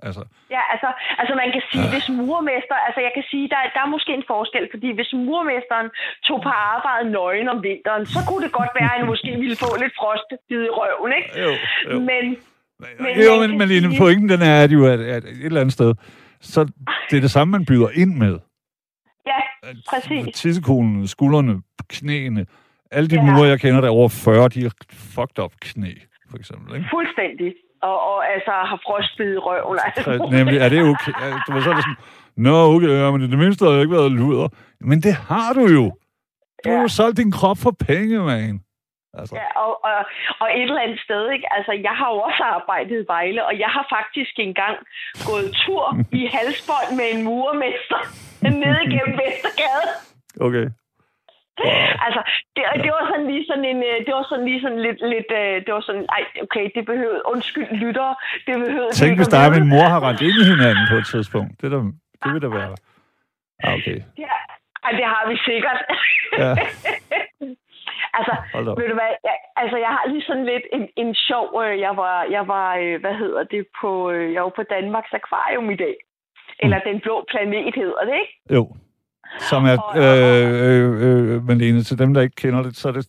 [0.08, 0.22] Altså,
[0.56, 0.88] Ja, altså,
[1.20, 4.24] altså man kan sige, hvis murmester, altså jeg kan sige, der, der er måske en
[4.34, 5.88] forskel, fordi hvis murmesteren
[6.26, 9.56] tog på arbejde nøgen om vinteren, så kunne det godt være, at han måske ville
[9.64, 11.30] få lidt frostbid i røven, ikke?
[11.44, 11.50] jo,
[11.92, 11.98] jo.
[12.10, 12.24] Men,
[12.82, 15.60] Men, Men jo, men Malene, sige- pointen den er at jo, at, at et eller
[15.60, 15.90] andet sted,
[16.52, 16.60] så
[17.10, 18.34] det er det samme, man byder ind med.
[19.30, 19.38] ja,
[19.90, 20.24] Præcis.
[20.40, 21.54] Tissekolen, skuldrene,
[21.88, 22.46] knæene.
[22.90, 23.22] Alle de Ja.
[23.22, 24.72] murer, jeg kender, der er over 40, de har
[25.14, 25.92] fucked up knæ,
[26.30, 26.76] for eksempel.
[26.76, 26.88] Ikke?
[26.96, 27.54] fuldstændig.
[27.82, 29.78] Og, og altså har frostbid i røven.
[29.84, 30.02] Altså.
[30.04, 31.12] Så, nemlig, er det okay?
[31.46, 31.96] Du var så er sådan,
[32.36, 34.48] Nå, okay, ja, men det mindste har jeg ikke været luder.
[34.80, 35.84] Men det har du jo.
[36.64, 36.82] Du har Ja.
[36.82, 38.60] jo solgt din krop for penge, man.
[39.18, 39.98] Altså, Ja, og, og,
[40.40, 41.46] og et eller andet sted, ikke?
[41.56, 44.76] Altså, jeg har jo også arbejdet i Vejle, og jeg har faktisk engang
[45.28, 45.84] gået tur
[46.20, 48.00] i halsbånd med en murmester
[48.62, 49.86] nede gennem Vestergade.
[50.46, 50.66] okay.
[52.06, 52.20] Altså,
[52.56, 55.30] det, det var sådan lige sådan en, øh, det var sådan lige sådan lidt, lidt
[55.40, 58.14] øh, det var sådan, ej, okay, det behøvede, undskyld lyttere,
[58.46, 61.06] det behøvede Tænk, hvis dig og min mor har rendt ind i hinanden på et
[61.06, 61.52] tidspunkt.
[61.60, 61.80] Det, der,
[62.22, 62.74] det vil da være...
[63.64, 63.98] Ah, okay.
[64.26, 64.36] Ja,
[64.84, 65.78] ej, det har vi sikkert.
[66.42, 66.52] Ja.
[68.18, 68.34] altså,
[68.78, 71.96] ved du hvad, jeg, altså, jeg har lige sådan lidt en, en sjov, øh, jeg
[71.96, 75.96] var, jeg var, hvad hedder det, på, jeg var på Danmarks Akvarium i dag.
[76.62, 76.86] Eller Mm.
[76.88, 78.34] Den Blå Planet hedder det, ikke?
[78.56, 78.62] Jo.
[79.38, 83.06] Som er, øh, øh, øh, Malene, til dem, der ikke kender det, så er det,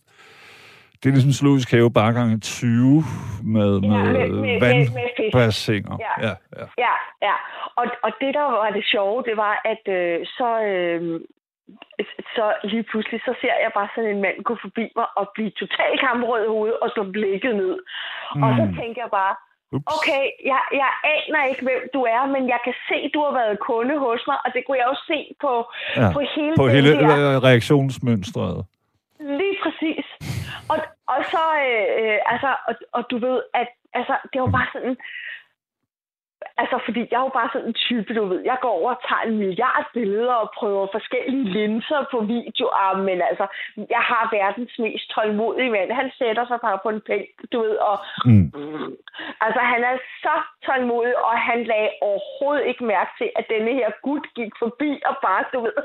[1.03, 3.03] det er ligesom zoologisk have bare gange 20
[3.43, 5.97] med, med, med- med- med- med vandbassiner.
[6.05, 6.13] Ja.
[6.27, 6.65] ja, ja.
[6.86, 6.93] Ja,
[7.27, 7.36] ja.
[7.75, 11.01] Og, og det, der var det sjove, det var, at øh, så, øh,
[12.36, 15.51] så lige pludselig, så ser jeg bare sådan en mand gå forbi mig og blive
[15.62, 17.75] totalt kammerød i hovedet og slå blikket ned.
[18.36, 18.43] Mm.
[18.43, 18.75] Og så Mm.
[18.79, 19.34] tænker jeg bare,
[19.75, 19.86] Ups.
[19.97, 23.60] Okay, jeg, jeg aner ikke, hvem du er, men jeg kan se, du har været
[23.69, 25.51] kunde hos mig, og det kunne jeg også se på,
[26.01, 27.36] Ja, på hele På hele her.
[27.36, 28.57] øh, reaktionsmønstret.
[29.39, 30.05] Lige præcis.
[30.71, 30.77] Og,
[31.13, 33.67] og så, øh, øh, altså, og, og du ved, at
[33.99, 34.97] altså, det var bare sådan,
[36.61, 39.01] altså, fordi jeg er jo bare sådan en type, du ved, jeg går over og
[39.07, 43.45] tager en milliard billeder og prøver forskellige linser på videoer, men altså,
[43.95, 45.89] jeg har verdens mest tålmodige mand.
[46.01, 48.51] Han sætter sig bare på en pæk, du ved, og Mm.
[49.45, 50.35] Altså, han er så
[50.65, 55.15] tålmodig, og han lagde overhovedet ikke mærke til, at denne her gut gik forbi og
[55.25, 55.77] bare, du ved...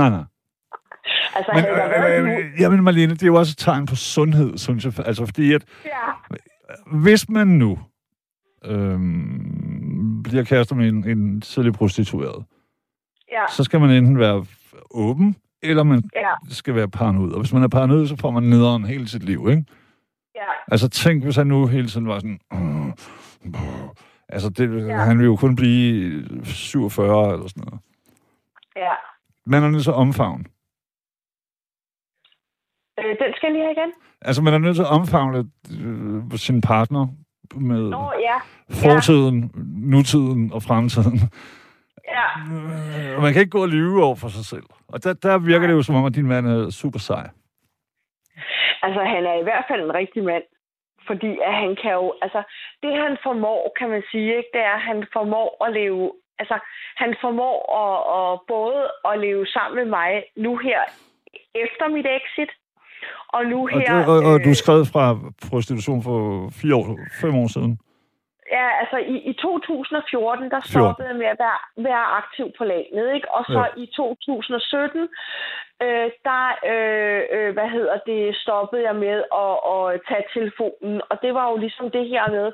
[0.00, 0.24] Nej, nej.
[1.36, 2.30] Altså, Men, øh, nu...
[2.30, 4.92] øh, jamen, Marlene, det er jo også et tegn på sundhed, synes jeg.
[5.06, 6.06] Altså, fordi at Ja,
[7.04, 7.78] hvis man nu
[8.64, 9.67] øhm,
[10.28, 12.44] bliver kærester med en, en tidlig prostitueret,
[13.32, 14.46] ja, så skal man enten være
[14.90, 17.32] åben, eller man ja, skal være paranoid.
[17.32, 19.64] Og hvis man er paranoid, så får man nederen hele sit liv, ikke?
[20.34, 22.40] ja, Altså, tænk, hvis han nu hele tiden var sådan...
[22.52, 23.88] "Åh, åh."
[24.28, 24.96] Altså, det, Ja.
[24.98, 27.80] han vil jo kun blive 47 eller sådan noget.
[28.76, 28.92] ja.
[29.46, 30.44] Man er nødt til at omfavne.
[32.98, 33.92] Øh, den skal jeg lige have igen.
[34.20, 37.06] Altså, man er nødt til at omfavne øh, sin partner
[37.56, 38.36] med Nå, ja,
[38.70, 39.50] fortiden,
[39.94, 41.18] nutiden og fremtiden.
[42.16, 42.26] ja.
[42.52, 44.66] Øh, Og man kan ikke gå og lyve over for sig selv.
[44.88, 47.28] Og der, der virker det jo som om, at din mand er super sej.
[48.82, 50.42] Altså, han er i hvert fald en rigtig mand.
[51.06, 52.14] Fordi at han kan jo...
[52.22, 52.42] Altså,
[52.82, 56.12] det han formår, kan man sige, ikke, det er, at han formår at leve...
[56.38, 56.58] Altså,
[56.96, 58.80] han formår at, at både
[59.10, 60.80] at leve sammen med mig nu her
[61.54, 62.50] efter mit exit,
[63.28, 63.96] og nu Og, her...
[63.96, 65.04] det, og, og du øh, skrev fra
[65.50, 66.18] prostitution for
[66.60, 66.86] fire år,
[67.20, 67.78] fem år siden.
[68.56, 70.70] Ja, altså i, i 2014, der 14.
[70.72, 73.28] stoppede jeg med at være, være aktiv på landet, ikke?
[73.36, 73.82] Og så ja.
[73.82, 75.00] i 2017,
[75.84, 80.96] øh, der, øh, øh, hvad hedder det, stoppede jeg med at, at tage telefonen.
[81.10, 82.46] Og det var jo ligesom det her med,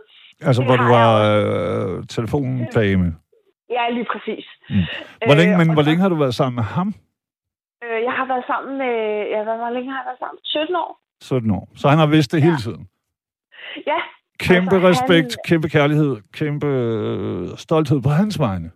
[0.48, 3.06] Altså, hvor du var øh, telefondame.
[3.76, 4.46] ja, lige præcis.
[4.70, 4.76] Mm.
[5.28, 6.94] Hvor længe, Øh, men og hvor længe har du været sammen med ham?
[7.84, 8.94] Øh, jeg har været sammen med,
[9.34, 10.38] ja, hvad, hvor længe har jeg været sammen?
[10.44, 10.90] 17 år?
[11.20, 11.68] 17 år.
[11.76, 12.44] Så han har vidst det Ja.
[12.44, 12.88] hele tiden.
[13.86, 14.00] Ja,
[14.48, 18.70] Kæmpe Altså, respekt, han- kæmpe kærlighed, kæmpe øh, stolthed på hans vegne.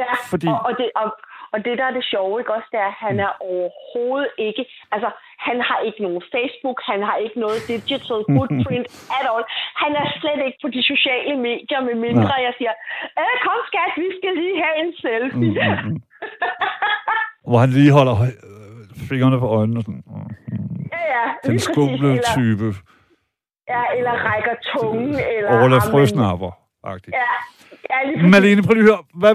[0.00, 1.08] Ja, Fordi- og, og, det, og,
[1.52, 4.62] og det, der er det sjove, ikke også, det er, at han er overhovedet ikke...
[4.94, 5.08] Altså,
[5.48, 8.86] han har ikke nogen Facebook, han har ikke noget digital footprint
[9.18, 9.44] at all.
[9.82, 12.40] Han er slet ikke på de sociale medier, med mindre Nej.
[12.46, 12.74] jeg siger,
[13.20, 15.62] øh, kom skat, vi skal lige have en selfie.
[15.64, 16.00] Mm, mm, mm.
[17.48, 18.28] Hvor han lige holder øh,
[19.08, 19.82] fingrene på øjnene.
[19.82, 20.02] Sådan.
[20.92, 21.62] Ja, ja, Den lige præcis.
[21.62, 22.68] skumle Eller, type.
[23.72, 25.50] ja, eller rækker tungen, eller...
[25.58, 26.50] Overlad frøsnapper.
[26.86, 27.14] -agtigt.
[27.20, 27.28] Ja,
[27.90, 28.30] ja, lige præcis.
[28.34, 29.04] Malene, prøv lige at høre.
[29.20, 29.32] Hvad,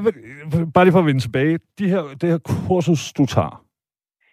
[0.73, 1.59] bare lige for at vende tilbage.
[1.79, 3.63] De her, det her kursus, du tager.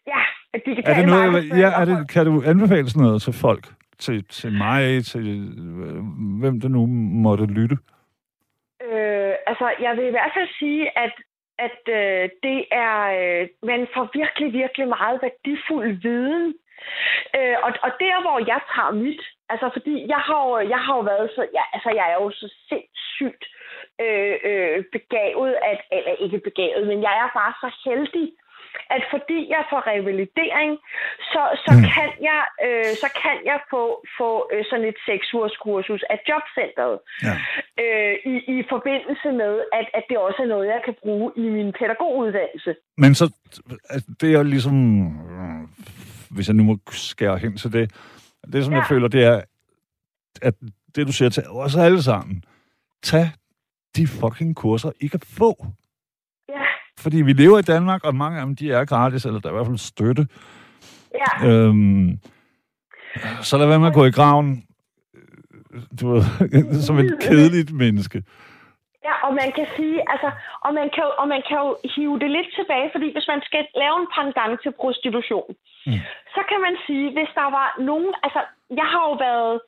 [0.07, 0.21] Ja,
[0.67, 3.65] digital Er det noget, ja, er det, kan du anbefale sådan noget til folk?
[3.99, 5.27] Til, til mig, til
[5.59, 6.05] øh,
[6.41, 6.87] hvem det nu
[7.27, 7.77] måtte lytte?
[8.87, 11.13] Øh, altså, jeg vil i hvert fald sige, at,
[11.67, 16.55] at øh, det er, øh, man får virkelig, virkelig meget værdifuld viden.
[17.37, 20.95] Øh, og, og der, hvor jeg tager mit, altså fordi jeg har jo, jeg har
[20.97, 23.45] jo været så, ja, altså jeg er jo så sindssygt
[24.05, 28.29] øh, øh, begavet, at, eller ikke begavet, men jeg er bare så heldig,
[28.95, 30.73] at fordi jeg får revalidering,
[31.33, 31.83] så, så, Mm.
[31.95, 33.83] kan jeg, øh, så kan jeg få,
[34.19, 36.95] få øh, sådan et seks ugers kursus af jobcentret
[37.27, 37.35] Ja.
[37.83, 41.47] øh, i, i forbindelse med, at, at det også er noget, jeg kan bruge i
[41.57, 42.73] min pædagoguddannelse.
[43.03, 43.25] Men så,
[44.21, 44.77] det er ligesom,
[45.35, 45.63] øh,
[46.35, 47.85] hvis jeg nu må skære hen til det,
[48.53, 48.79] det som ja.
[48.79, 49.41] jeg føler, det er,
[50.43, 50.55] at
[50.95, 52.43] det du siger til os alle sammen,
[53.03, 53.27] tag
[53.97, 55.67] de fucking kurser, I kan få.
[57.05, 59.53] Fordi vi lever i Danmark, og mange af dem, de er gratis, eller der er
[59.53, 60.25] i hvert fald støtte.
[61.23, 62.09] ja, Øhm,
[63.49, 64.49] så lad være med at gå i graven,
[65.75, 66.23] øh, du ved,
[66.87, 68.19] som et kedeligt menneske.
[69.07, 70.29] ja, og man kan sige, altså,
[70.65, 73.63] og man kan, og man kan jo hive det lidt tilbage, fordi hvis man skal
[73.83, 75.51] lave en pendant til prostitution,
[75.87, 76.01] Mm.
[76.35, 78.41] så kan man sige, hvis der var nogen, altså,
[78.81, 79.61] jeg har jo været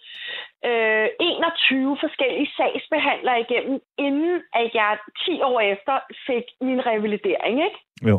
[0.68, 5.94] øh, 21 forskellige sagsbehandlere igennem, inden at jeg 10 år efter
[6.26, 7.78] fik min revalidering, ikke?
[8.08, 8.16] Jo.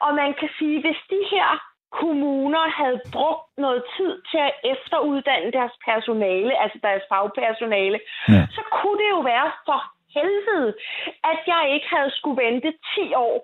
[0.00, 1.48] Og man kan sige, hvis de her
[2.00, 8.42] kommuner havde brugt noget tid til at efteruddanne deres personale, altså deres fagpersonale, Ja.
[8.56, 9.80] så kunne det jo være for
[10.16, 10.68] helvede,
[11.30, 13.36] at jeg ikke havde skulle vente 10 år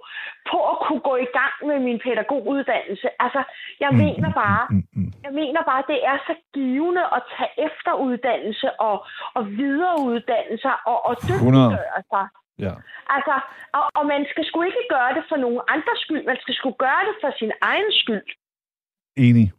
[0.51, 3.09] på at kunne gå i gang med min pædagoguddannelse.
[3.25, 3.41] Altså,
[3.81, 5.13] jeg Mm, mener bare, Mm, mm.
[5.27, 8.97] jeg mener bare, det er så givende at tage efteruddannelse og,
[9.37, 11.29] og videreuddanne sig og, og 100.
[11.29, 12.27] dygtiggøre sig.
[12.67, 12.75] Ja.
[13.17, 13.35] Altså,
[13.79, 16.25] og, og man skal sgu ikke gøre det for nogen andres skyld.
[16.27, 18.27] Man skal sgu gøre det for sin egen skyld.
[19.17, 19.53] Enig.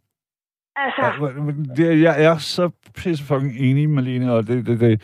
[0.76, 1.02] Altså,
[1.76, 5.02] det, jeg er så pisse fucking enig, Malene, og det, det, det,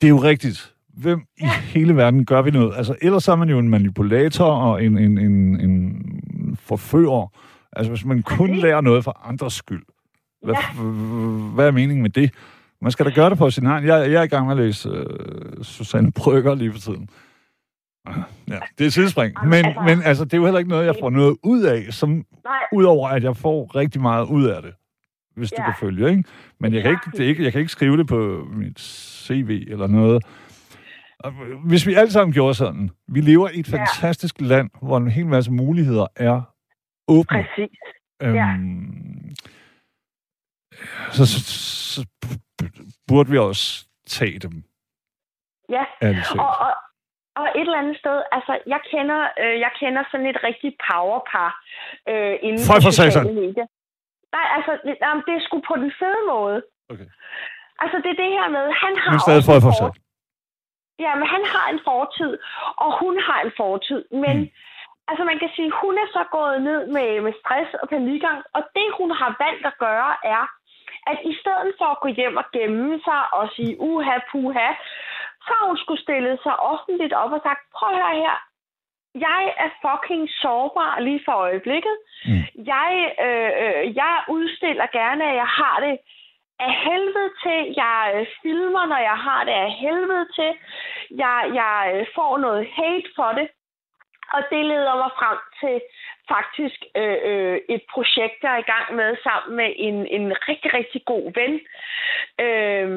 [0.00, 0.74] det er jo rigtigt.
[0.96, 2.74] Hvem i hele verden gør vi noget?
[2.76, 7.32] Altså, ellers er man jo en manipulator og en, en, en, en forfører.
[7.72, 9.82] Altså, hvis man kun lærer noget for andres skyld.
[10.44, 10.82] Hvad, Ja.
[11.54, 12.30] hvad er meningen med det?
[12.82, 13.84] Man skal da gøre det på sin egen.
[13.86, 17.08] Jeg, jeg er i gang med at læse uh, Susanne Brygger lige for tiden.
[18.06, 18.16] Ah,
[18.48, 19.34] Ja, det er sidespring.
[19.44, 21.86] Men, altså- men altså, det er jo heller ikke noget, jeg får noget ud af,
[21.90, 22.24] som
[22.72, 24.72] udover at jeg får rigtig meget ud af det,
[25.36, 25.64] hvis du Ja.
[25.64, 26.24] kan følge, ikke?
[26.60, 29.86] Men jeg kan ikke, det ikke, jeg kan ikke skrive det på mit CV eller
[29.86, 30.24] noget.
[31.18, 31.30] Og
[31.68, 33.78] Hvis vi alle sammen gjorde sådan, vi lever i et Ja.
[33.78, 36.42] fantastisk land, hvor en hel masse muligheder er
[37.08, 37.38] åbne.
[37.38, 37.78] præcis.
[38.20, 38.26] ja.
[38.28, 39.34] Øhm,
[41.16, 41.38] så, så,
[41.94, 42.00] så
[43.08, 44.54] burde vi også tage dem,
[45.76, 45.84] Ja,
[46.46, 46.72] og, og,
[47.40, 51.50] og et eller andet sted, altså, jeg kender, øh, jeg kender sådan et rigtigt powerpar
[52.10, 53.66] øh, inden for sociale medier.
[54.36, 56.58] Nej, altså, det, jamen, det er sgu på den fede måde.
[56.92, 57.08] Okay.
[57.82, 59.94] Altså, det er det her med, han har Nu stadig for for for-
[61.04, 62.38] Ja, men han har en fortid,
[62.84, 64.04] og hun har en fortid.
[64.24, 64.50] Men Mm.
[65.08, 68.62] altså, man kan sige, hun er så gået ned med, med stress og panikang, og
[68.76, 70.42] det, hun har valgt at gøre, er,
[71.10, 74.68] at i stedet for at gå hjem og gemme sig og sige, uha, puha,
[75.44, 78.36] så har hun skulle stille sig offentligt op og sagt, prøv at høre her,
[79.28, 81.96] jeg er fucking sårbar lige for øjeblikket.
[82.24, 82.42] Mm.
[82.72, 82.90] Jeg,
[83.26, 85.98] øh, øh, jeg udstiller gerne, at jeg har det
[86.60, 87.60] af helvede til.
[87.82, 90.52] Jeg øh, filmer, når jeg har det af helvede til.
[91.22, 93.48] Jeg, jeg øh, får noget hate for det.
[94.34, 95.76] Og det leder mig frem til
[96.28, 100.74] faktisk øh, øh, et projekt, jeg er i gang med sammen med en, en rigtig,
[100.74, 101.54] rigtig god ven,
[102.46, 102.88] øh,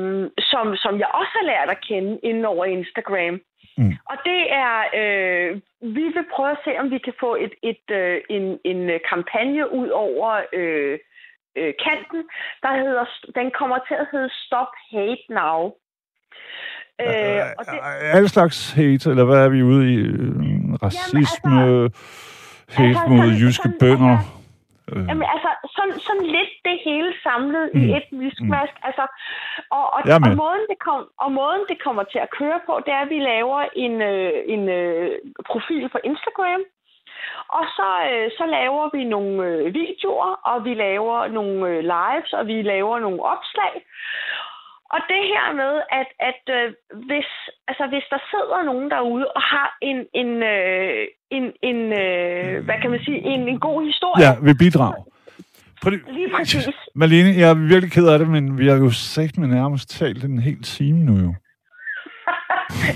[0.51, 3.39] som, som jeg også har lært at kende inden over Instagram.
[3.77, 3.93] Mm.
[4.11, 7.85] Og det er, øh, vi vil prøve at se, om vi kan få et, et,
[7.91, 10.99] øh, en, en øh, kampagne ud over øh,
[11.55, 12.21] øh, kanten,
[12.63, 15.61] der hedder, den kommer til at hedde Stop Hate Now.
[17.01, 17.79] Øh, og det,
[18.17, 19.95] Alle slags hate, eller hvad er vi ude i?
[19.97, 20.33] Øh,
[20.83, 21.59] Racisme,
[22.75, 24.17] hate altså, mod sådan- jyske sådan- bønder.
[24.17, 24.35] altså,
[24.91, 27.81] Øh, Jamen altså, sådan, sådan lidt det hele samlet mm.
[27.81, 27.97] i Mm.
[27.97, 28.73] et miskmask.
[28.79, 28.87] Mm.
[28.87, 29.05] Altså,
[29.77, 30.13] og, og, med.
[30.15, 33.09] og, måden, det kom, og måden, det kommer til at køre på, det er, at
[33.15, 35.09] vi laver en, øh, en øh,
[35.51, 36.61] profil på Instagram.
[37.57, 42.31] Og så, øh, så laver vi nogle øh, videoer, og vi laver nogle øh, lives,
[42.39, 43.73] og vi laver nogle opslag.
[44.93, 46.65] Og det her med, at, at øh,
[47.09, 47.29] hvis,
[47.69, 51.03] altså, hvis der sidder nogen derude og har en, en, øh,
[51.37, 55.03] en, en øh, hvad kan man sige, en, en god historie, ja, vi bidrager.
[55.81, 56.69] Prøv lige- præcis.
[56.95, 60.23] Malene, jeg er virkelig ked af det, men vi har jo sagt med nærmest talt
[60.23, 61.33] en hel time nu jo.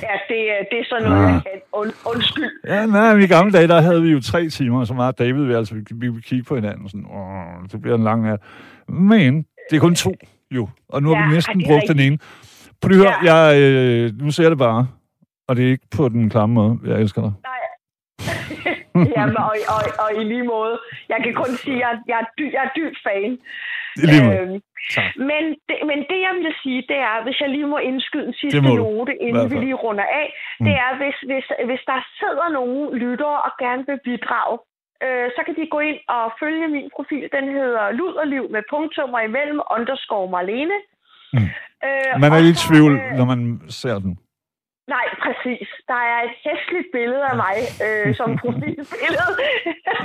[0.08, 1.32] Ja, det, er- det er sådan noget, Ah.
[1.34, 1.62] jeg kan.
[1.72, 2.52] Und, undskyld.
[2.68, 5.54] Ja, nej, i gamle dage, der havde vi jo tre timer, så meget David vi
[5.54, 8.40] altså, vi, vi kigge på hinanden, sådan, åh, det bliver en lang nat.
[8.88, 10.12] Men det er kun to,
[10.52, 12.18] jo, og nu har Ja, vi næsten brugt den ene.
[12.82, 14.88] Prøv lige at høre, jeg, øh, nu ser jeg det bare,
[15.48, 16.80] og det er ikke på den klamme måde.
[16.86, 17.32] Jeg elsker dig.
[17.50, 17.60] Nej.
[19.18, 20.76] Jamen, og, og, og, i lige måde.
[21.10, 23.32] Jeg kan kun sige, at jeg, jeg, er, dy, jeg er dyb fan.
[23.96, 24.38] Lige måde.
[24.40, 24.60] Øhm,
[24.96, 25.12] Tak.
[25.30, 28.34] men, det, men det, jeg vil sige, det er, hvis jeg lige må indskyde en
[28.42, 30.28] sidste note, inden vi lige runder af,
[30.60, 30.66] Mm.
[30.66, 34.58] det er, hvis, hvis, hvis der sidder nogen lyttere og gerne vil bidrage,
[35.06, 37.26] øh, så kan de gå ind og følge min profil.
[37.38, 40.78] Den hedder Luderliv med punktummer imellem, underscore Marlene.
[41.34, 41.48] Mm.
[41.88, 43.40] Øh, Man er lidt i tvivl, øh, når man
[43.82, 44.12] ser den.
[44.96, 45.68] Nej, præcis.
[45.92, 49.34] Der er et hæsligt billede af mig øh, som profilbillede.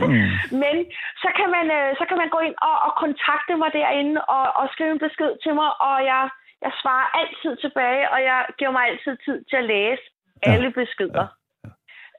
[0.08, 0.28] Mm.
[0.62, 0.76] Men
[1.22, 4.44] så kan, man, øh, så kan man gå ind og, og kontakte mig derinde og,
[4.60, 6.22] og skrive en besked til mig, og jeg,
[6.64, 10.04] jeg svarer altid tilbage, og jeg giver mig altid tid til at læse
[10.46, 10.52] Ja.
[10.52, 11.26] alle beskeder.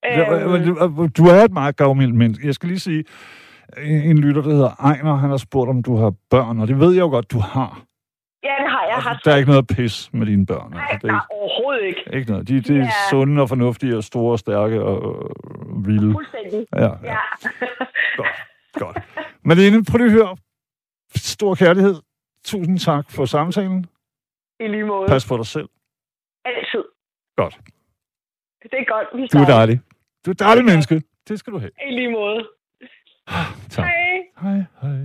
[0.03, 2.47] Ja, Øhm, men du- er et meget gavmildt menneske.
[2.47, 3.03] Jeg skal lige sige,
[3.77, 6.79] en en lytter, der hedder Ejner, han har spurgt, om du har børn, og det
[6.79, 7.81] ved jeg jo godt, du har.
[8.43, 9.25] Ja, det har jeg Altså, haft.
[9.25, 10.71] der er ikke noget pis med dine børn.
[10.71, 11.99] Nej, Altså, det er nej, overhovedet ikke.
[11.99, 12.47] ikke, ikke noget.
[12.47, 12.91] De, de er Ja.
[13.09, 16.11] sunde og fornuftige og store og stærke og øh, vilde.
[16.13, 16.67] Fuldstændig.
[16.75, 16.89] Ja, ja.
[17.03, 17.17] Ja.
[18.17, 18.37] Godt,
[18.73, 18.97] godt.
[19.43, 20.37] Malene, prøv lige at høre.
[21.15, 21.95] Stor kærlighed.
[22.45, 23.85] Tusind tak for samtalen.
[24.59, 25.07] I lige måde.
[25.07, 25.69] Pas på dig selv.
[26.45, 26.83] Altid.
[27.37, 27.57] Godt.
[28.63, 29.07] Det er godt.
[29.13, 29.53] Vi Du er starter.
[29.53, 29.81] dejlig.
[30.25, 31.01] Du er et dejligt menneske.
[31.27, 31.71] Det skal du have.
[31.87, 32.47] I lige måde.
[33.69, 33.85] Tak.
[33.85, 34.25] Hej.
[34.41, 34.97] Hej, hej.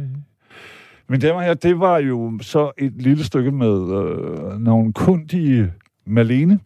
[1.08, 5.72] Men damer og herrer, det var jo så et lille stykke med øh, nogle kundige
[6.06, 6.60] Malene.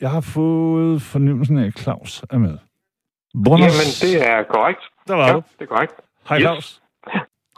[0.00, 2.58] Jeg har fået fornemmelsen af, at Claus er med.
[3.44, 3.60] Buenos.
[3.60, 4.80] Jamen, det er korrekt.
[5.08, 5.42] Der var ja, du.
[5.58, 5.92] det er korrekt.
[6.28, 6.42] Hej, Yes.
[6.42, 6.82] Claus.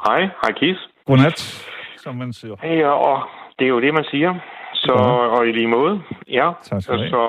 [0.07, 0.77] Hej, hej Kis.
[1.07, 2.57] Godnat, som man siger.
[2.63, 3.23] Hey, og
[3.59, 4.35] det er jo det, man siger.
[4.75, 5.03] Så, Ja.
[5.05, 6.53] og i lige måde, ja.
[6.63, 7.11] Tak skal du have.
[7.11, 7.23] Så,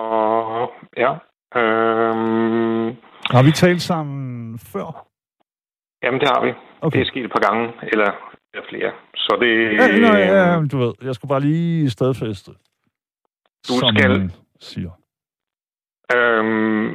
[0.97, 1.11] ja.
[1.59, 2.85] Øhm,
[3.31, 5.05] Har vi talt sammen før?
[6.03, 6.51] jamen, det har vi.
[6.81, 6.99] Okay.
[6.99, 8.11] Det er sket et par gange, eller,
[8.53, 8.91] eller flere.
[9.15, 9.73] Så det...
[9.73, 12.51] Ja, nej, ja, du ved, jeg skulle bare lige stedfeste.
[13.67, 14.91] Du som skal- en siger.
[16.15, 16.89] Øhm,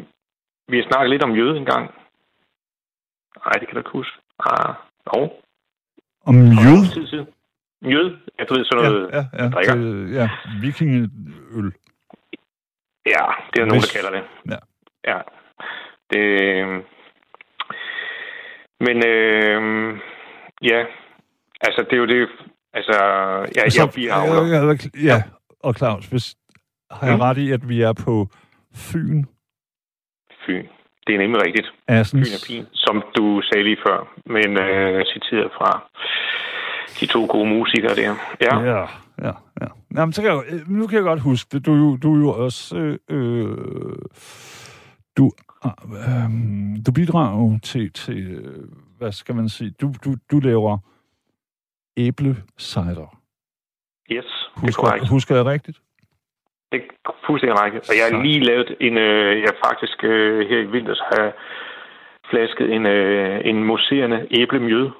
[0.68, 1.84] vi har snakket lidt om jøde engang.
[3.44, 4.16] Nej, det kan du ikke huske.
[4.40, 4.74] Ah,
[5.06, 5.32] jo.
[6.26, 6.80] Om jød?
[7.84, 8.16] Jød?
[8.38, 9.10] Jeg ved sådan noget.
[9.12, 9.74] Ja, ja, ja, drikker.
[9.74, 10.30] det, ja,
[10.60, 11.72] vikingeøl.
[13.06, 14.24] Ja, det er nogen, Hvis- der kalder det.
[14.52, 14.58] Ja.
[15.10, 15.20] Ja.
[16.10, 16.84] Det, øh,
[18.80, 19.98] men øh,
[20.62, 20.84] ja,
[21.60, 22.28] altså det er jo det,
[22.74, 22.92] altså
[23.56, 24.46] ja, jeg er biavler.
[24.46, 24.76] ja, ja,
[25.14, 25.22] ja,
[25.60, 26.34] og Claus, hvis,
[26.90, 27.20] har jeg Mm.
[27.20, 28.28] ret i, at vi er på
[28.74, 29.24] Fyn,
[30.46, 30.66] Fyn.
[31.06, 31.66] Det er nemlig rigtigt.
[31.66, 35.70] Fyn Assens, er fin, som du sagde lige før, men øh, citeret fra
[37.00, 38.14] de to gode musikere der.
[38.40, 38.80] Ja, Ja,
[39.22, 39.66] ja, ja.
[39.96, 41.66] Jamen, så kan jeg, jo- nu kan jeg godt huske det.
[41.66, 42.76] Du, er jo- du er jo også...
[42.76, 43.96] Øh, øh,
[45.16, 45.30] du,
[45.86, 46.30] øh,
[46.86, 48.64] du bidrager jo til, til, øh,
[48.98, 50.78] hvad skal man sige, du, du, du laver
[52.06, 53.08] æblecider.
[54.16, 54.24] yes,
[54.54, 55.08] det er Husker, korrekt.
[55.08, 55.78] husker jeg rigtigt?
[56.72, 57.84] Det er fuldstændig rigtigt.
[57.90, 61.32] Og jeg har lige lavet en, øh, jeg faktisk øh, her i vinters har
[62.30, 64.90] flasket en, øh, en mousserende æblemjød.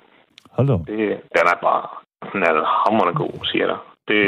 [0.50, 0.80] Hold op.
[0.86, 0.98] Det,
[1.36, 1.86] den er bare,
[2.32, 3.80] den er hammerende god, siger jeg dig.
[4.08, 4.20] Det,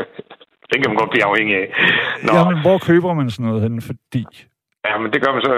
[0.70, 1.66] den kan man godt blive afhængig af.
[2.26, 2.38] Nå, ja.
[2.38, 3.80] Jamen, hvor køber man sådan noget henne?
[3.88, 4.22] Fordi...
[4.88, 5.54] ja, men det gør man så,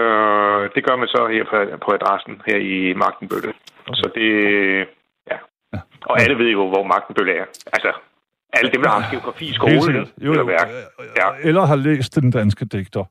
[0.74, 3.52] det gør man så her på, på adressen her i Magtenbølle.
[3.88, 3.98] Okay.
[4.00, 4.28] Så det,
[6.00, 6.06] ja.
[6.06, 6.12] Ja.
[6.12, 7.44] Og alle ved jo, hvor Magtenbølle er.
[7.72, 7.92] Altså,
[8.52, 10.06] alle dem, der har geografi i skolen.
[10.24, 10.44] Jo, eller jo.
[10.44, 10.68] værk.
[11.16, 11.48] Ja.
[11.48, 13.04] Eller har læst den danske digter.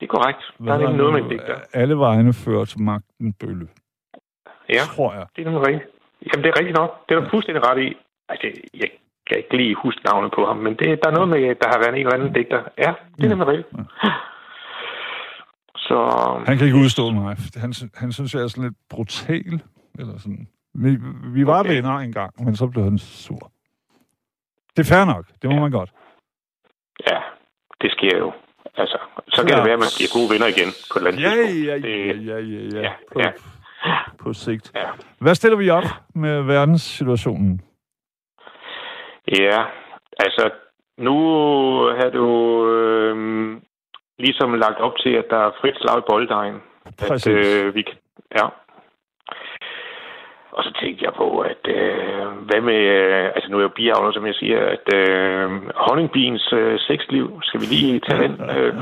[0.00, 0.42] Det er korrekt.
[0.58, 1.56] Der er nemlig noget med digter.
[1.72, 3.68] Alle vejene fører til magten bølle.
[4.68, 4.82] Ja.
[4.96, 5.26] Tror jeg.
[5.36, 5.90] Det er nemlig rigtigt.
[6.26, 7.08] Jamen, det er rigtigt nok.
[7.08, 7.96] Det er du fuldstændig ret i.
[8.28, 8.88] Altså, jeg
[9.28, 11.78] kan ikke lige huske navnet på ham, men det, der er noget med, der har
[11.78, 12.62] været en eller anden digter.
[12.78, 13.68] Ja, det er nemlig rigtigt.
[15.76, 15.96] Så,
[16.46, 17.36] Han kan ikke udstå mig.
[17.56, 19.60] Han, han synes, jeg er sådan lidt brutal.
[19.98, 20.48] Eller sådan.
[20.84, 20.90] Vi,
[21.34, 21.74] vi var Okay.
[21.74, 23.50] venner engang, men så blev han sur.
[24.76, 25.24] Det er fair nok.
[25.42, 25.60] Det må Ja.
[25.60, 25.90] man godt.
[27.10, 27.18] ja,
[27.82, 28.32] det sker jo.
[28.76, 28.98] Altså,
[29.28, 29.56] så kan Ja.
[29.56, 31.34] det være, at man bliver gode venner igen på et eller andet Ja,
[31.68, 32.92] ja, ja, ja, ja, ja.
[33.12, 33.30] På, ja.
[34.18, 34.72] på sigt.
[34.74, 34.88] Ja.
[35.18, 37.60] Hvad stiller vi op med verdenssituationen?
[39.38, 39.64] Ja,
[40.18, 40.50] altså,
[40.98, 41.14] nu
[41.98, 42.26] har du
[42.70, 43.16] øh,
[44.18, 46.56] ligesom lagt op til, at der er frit slag i bolddejen.
[47.08, 47.26] Præcis.
[47.26, 47.96] At, øh, vi kan,
[48.36, 48.46] ja.
[50.58, 53.78] Og så tænkte jeg på, at øh, hvad med, øh, altså nu er jeg jo
[53.80, 55.46] biavler, som jeg siger, at øh,
[55.86, 58.72] honningbiens øh, sexliv, skal vi lige tage den, øh,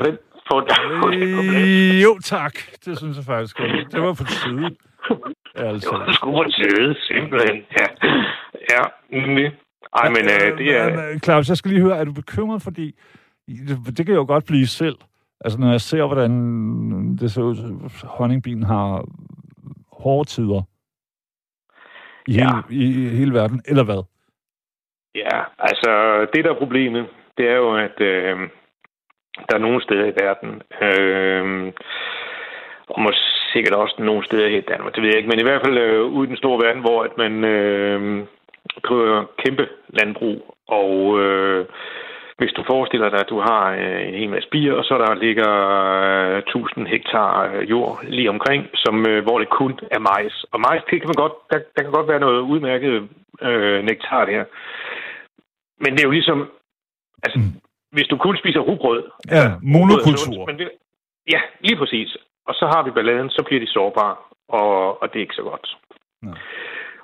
[0.50, 1.06] på den, få?
[1.08, 2.54] Øh, jo, tak.
[2.84, 3.56] Det synes jeg faktisk.
[3.56, 3.92] godt.
[3.92, 4.64] Det var på tide.
[4.64, 5.90] Det Altså.
[5.90, 7.56] var sgu på tide, simpelthen.
[7.78, 7.86] Ja,
[8.74, 8.82] ja
[9.18, 9.52] nemlig.
[9.96, 10.84] Ej, men øh, det er...
[10.96, 12.94] Men, Claus, jeg skal lige høre, er du bekymret, fordi
[13.48, 14.96] det, det kan jo godt blive selv.
[15.40, 16.32] Altså, når jeg ser, hvordan
[17.20, 17.56] det ser ud,
[18.04, 19.04] honningbien har
[19.92, 20.62] hårde tider
[22.28, 22.46] i, Ja.
[22.68, 24.02] hele, i, i hele verden, eller hvad?
[25.14, 25.90] Ja, altså
[26.32, 27.06] det der er problemet,
[27.38, 28.36] det er jo, at øh,
[29.48, 31.72] der er nogle steder i verden, øh,
[32.88, 33.22] og måske
[33.52, 35.78] sikkert også nogle steder her i Danmark, det ved jeg ikke, men i hvert fald
[35.78, 38.26] øh, ude i den store verden, hvor at man øh,
[38.82, 41.66] driver kæmpe landbrug, og øh,
[42.38, 45.14] hvis du forestiller dig, at du har øh, en hel masse bier, og så der
[45.14, 45.50] ligger
[46.36, 50.44] øh, 1000 hektar øh, jord lige omkring, som, øh, hvor det kun er majs.
[50.52, 53.08] Og majs, det kan man godt, der, der kan godt være noget udmærket
[53.42, 54.44] øh, nektar der.
[55.82, 56.50] Men det er jo ligesom,
[57.22, 57.52] altså, Mm.
[57.92, 59.02] hvis du kun spiser rugbrød...
[59.30, 60.34] Ja, rugbrød monokultur.
[60.34, 60.70] sundt, Men det,
[61.34, 62.16] ja, lige præcis.
[62.48, 64.16] Og så har vi balladen, så bliver de sårbare,
[64.48, 65.76] og, og det er ikke så godt.
[66.22, 66.38] Nej.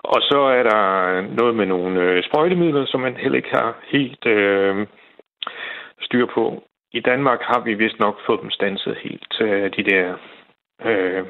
[0.05, 0.81] Og så er der
[1.21, 4.87] noget med nogle øh, sprøjtemidler, som man heller ikke har helt øh,
[6.01, 6.63] styr på.
[6.93, 10.17] I Danmark har vi vist nok fået dem stanset helt, øh, de der
[10.85, 11.25] øh,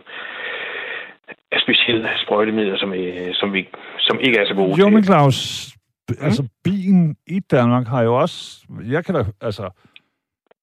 [1.62, 5.68] specielle sprøjtemidler, som, øh, som, vi, som ikke er så gode Jo, men Claus,
[6.08, 8.66] b- altså bien i Danmark har jo også...
[8.90, 9.70] Jeg kan da, altså...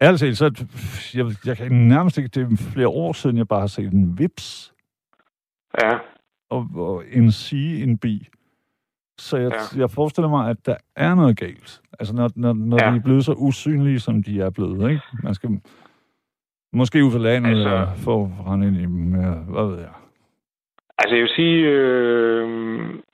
[0.01, 0.65] Ærligt talt, så
[1.13, 2.29] jeg, jeg kan nærmest ikke...
[2.35, 4.73] Det er flere år siden, jeg bare har set en vips
[5.81, 5.97] Ja,
[6.49, 8.27] og, og en sige en bi.
[9.27, 9.81] Så jeg, ja.
[9.81, 11.81] Jeg forestiller mig, at der er noget galt.
[11.99, 12.91] Altså, når, når, når ja.
[12.91, 15.01] De er blevet så usynlige, som de er blevet, ikke?
[15.23, 15.49] Man skal
[16.73, 18.15] måske ud for landet, Altså- eller få
[18.47, 19.93] rende ind i dem, ja, hvad ved jeg.
[21.01, 22.45] Altså jeg vil sige, øh,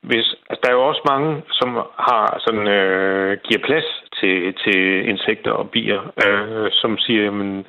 [0.10, 1.70] hvis, altså, der er jo også mange, som
[2.08, 3.88] har sådan, øh, giver plads
[4.20, 7.66] til, til insekter og bier, øh, som siger, jamen,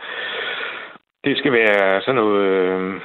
[1.24, 3.00] det skal være sådan noget øh,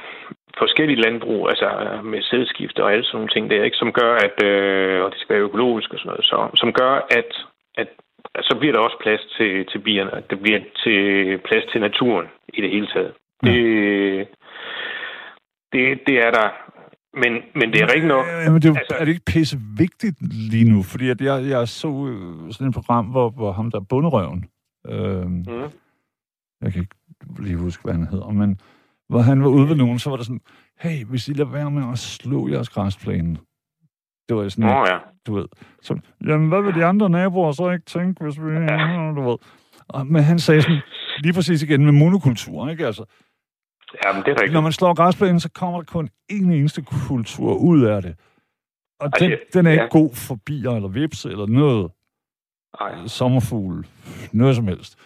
[0.58, 4.12] forskelligt landbrug, altså øh, med sædskifte og alle sådan nogle ting der, ikke, som gør,
[4.26, 7.30] at, øh, og det skal være økologisk og sådan noget, så, som gør, at,
[7.80, 7.88] at,
[8.48, 10.98] så bliver der også plads til, til bierne, at det bliver til
[11.48, 13.12] plads til naturen i det hele taget.
[13.46, 13.50] Ja.
[13.50, 14.28] Det,
[15.72, 16.48] det, det er der.
[17.22, 18.26] Men, men det er rigtigt nok.
[18.26, 20.16] Ja, men det er, jo, Altså- er det ikke pisse vigtigt
[20.52, 20.82] lige nu?
[20.82, 24.44] Fordi at jeg, jeg så øh, sådan et program, hvor, hvor ham der bunderøven,
[24.90, 25.68] Øh, Mm.
[26.62, 26.96] jeg kan ikke
[27.42, 28.60] lige huske, hvad han hedder, men
[29.12, 30.40] hvor han var ude ved nogen, så var der sådan,
[30.80, 33.36] hey, hvis I lader være med at slå jeres græsplæne.
[34.28, 34.98] Det var sådan, Nå ja.
[35.26, 35.44] du ved.
[35.82, 38.50] Så, jamen, hvad vil de andre naboer så ikke tænke, hvis vi...
[38.52, 39.12] Ja.
[39.16, 39.38] Du ved.
[39.88, 40.80] Og, men han sagde sådan,
[41.18, 42.86] lige præcis igen med monokultur, ikke?
[42.86, 43.04] Altså,
[44.04, 44.52] Ja, men det er rigtigt.
[44.52, 48.14] når man slår græsplænen, så kommer der kun en eneste kultur ud af det.
[49.00, 49.82] Og Altså, den, den er ja.
[49.82, 51.90] ikke god for bier eller vips eller noget.
[52.80, 53.06] Nej.
[53.06, 53.86] Sommerfugl,
[54.32, 54.98] noget som helst.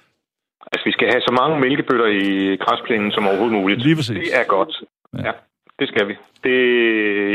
[0.72, 3.82] Altså, vi skal have så mange mælkebøtter i græsplænen som overhovedet muligt.
[3.82, 4.16] Lige præcis.
[4.18, 4.72] Det er godt.
[5.18, 5.22] Ja.
[5.26, 5.32] Ja,
[5.78, 6.14] det skal vi.
[6.44, 6.56] Det,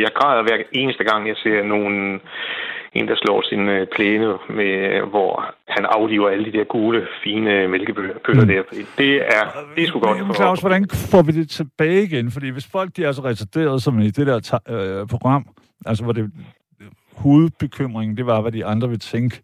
[0.02, 2.22] jeg græder hver eneste gang, jeg ser nogen,
[2.94, 7.68] en, der slår sin øh, plæne, med, hvor han afliver alle de der gule, fine
[7.68, 8.48] mælkebøtter Mm.
[8.48, 8.64] der.
[8.98, 9.44] Det er,
[9.76, 10.26] det er sgu godt.
[10.28, 12.32] Men Claus, hvordan får vi det tilbage igen?
[12.32, 15.46] Fordi hvis folk de er så retarderet som i det der øh, program,
[15.86, 16.32] altså hvor det
[17.18, 19.42] hovedbekymringen, det var, hvad de andre ville tænke,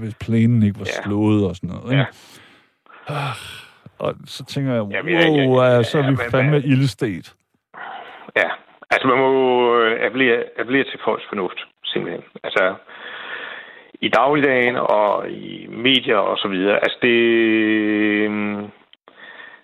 [0.00, 1.02] hvis plænen ikke var Ja.
[1.02, 1.90] slået og sådan noget.
[1.92, 2.06] Ikke?
[3.08, 3.14] Ja.
[3.14, 3.36] Ah,
[3.98, 6.58] Og så tænker jeg, Jamen, jeg- jeg- wow, ja, så er ja, vi men- fandme
[6.58, 7.34] ildestet.
[8.36, 8.48] Ja,
[8.90, 9.30] altså man må
[9.80, 12.22] øh, appellere, appellere til folks fornuft, simpelthen.
[12.44, 12.74] Altså,
[14.00, 16.76] i dagligdagen og i medier og så videre.
[16.76, 17.08] Altså, det...
[17.08, 18.62] Øh,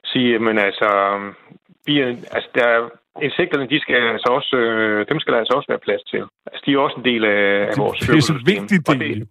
[0.05, 0.89] sige, men altså...
[1.87, 2.89] Vi, er- altså, der er,
[3.23, 6.23] insekterne, de skal altså også, øh, dem skal der altså også være plads til.
[6.47, 9.29] Altså, de er også en del af, af vores Det er så vigtigt, det, det,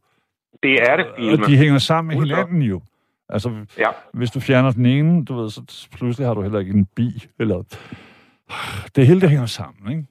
[0.63, 2.82] det, er det, og de hænger sammen med hinanden jo.
[3.30, 3.89] Altså, Ja.
[4.13, 7.07] hvis du fjerner den ene, du ved, så pludselig har du heller ikke en bi,
[7.39, 7.57] eller...
[8.95, 10.05] Det hele, det hænger sammen, ikke?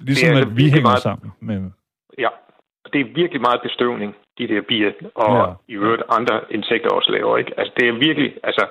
[0.00, 1.70] Ligesom Det er at altså vi hænger meget- sammen med...
[2.18, 2.28] Ja,
[2.92, 5.72] det er virkelig meget bestøvning, de der bier, og ja.
[5.72, 7.52] i øvrigt andre insekter også laver, ikke?
[7.58, 8.66] Altså, det er virkelig, altså,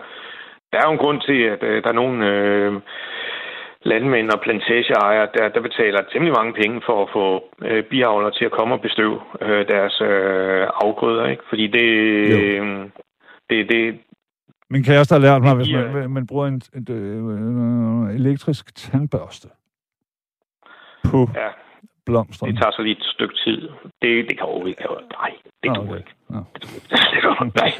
[0.71, 2.73] der er jo en grund til, at øh, der er nogle øh,
[3.81, 8.45] landmænd og plantageejere, der, der betaler temmelig mange penge for at få øh, biavlere til
[8.45, 11.43] at komme og bestøve øh, deres øh, afgrøder, ikke?
[11.49, 11.87] Fordi det,
[12.31, 12.37] Jo.
[12.37, 12.89] øh,
[13.49, 13.99] det, det,
[14.69, 15.91] Min kæreste har lært mig, hvis Ja.
[15.91, 19.47] man, man bruger en, en, en, elektrisk tandbørste
[21.11, 21.47] på ja,
[22.05, 22.51] blomsterne.
[22.51, 23.61] det tager så lige et stykke tid.
[24.01, 24.83] Det, det kan overhovedet ikke.
[25.21, 25.31] Nej,
[25.63, 25.97] det kan okay.
[25.97, 26.13] ikke.
[26.29, 26.39] Nå.
[26.89, 27.71] Det kan nej.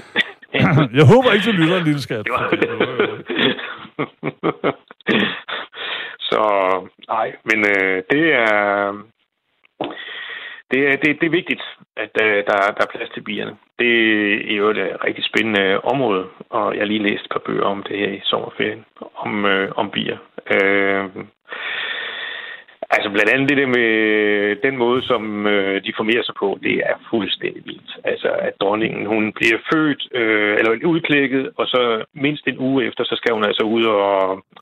[0.99, 2.25] Jeg håber ikke, du lytter, en lille skat.
[2.25, 2.49] Det var
[6.29, 6.41] Så
[7.07, 8.93] nej, men øh, det er
[10.71, 11.63] det er, det, det er vigtigt,
[11.97, 13.57] at øh, der, der er plads til bierne.
[13.79, 13.93] Det
[14.51, 17.63] er jo et rigtig spændende øh, område, og jeg har lige læst et par bøger
[17.63, 20.17] om det her i sommerferien, om, øh, om bier.
[20.53, 21.05] Øh,
[22.95, 23.89] altså blandt andet det der med
[24.65, 27.91] den måde, som øh, de formerer sig på, det er fuldstændig vildt.
[28.03, 31.81] Altså at dronningen, hun bliver født, øh, eller udklækket, og så
[32.25, 34.13] mindst en uge efter, så skal hun altså ud og,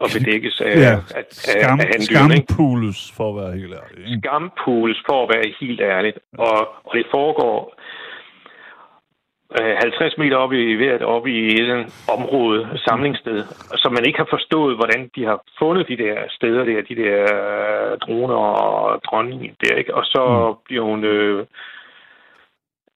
[0.04, 2.46] og bedækkes af, Ja, af, af, skam, af handyrene, ikke?
[2.54, 4.20] skampules, for at være helt ærlig.
[4.22, 6.18] skampules, for at være helt ærligt.
[6.38, 6.58] Og,
[6.88, 7.58] og det foregår
[9.56, 13.44] 50 meter op i hvert op i et område, samlingssted,
[13.82, 17.22] så man ikke har forstået, hvordan de har fundet de der steder der, de der
[17.22, 19.96] øh, droner og dronningen der, ikke?
[19.96, 20.56] Og så Mm.
[20.66, 21.04] bliver hun...
[21.04, 21.46] Øh,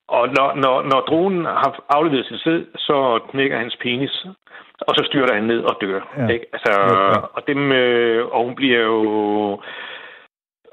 [0.08, 4.26] og når, når, når dronen har afleveret sit sted, så knækker hans penis,
[4.88, 6.02] og så styrter han ned og dør.
[6.18, 6.28] Ja.
[6.34, 6.46] Ikke?
[6.54, 7.18] Altså, Ja, ja.
[7.34, 9.62] Og, dem, øh, og hun bliver jo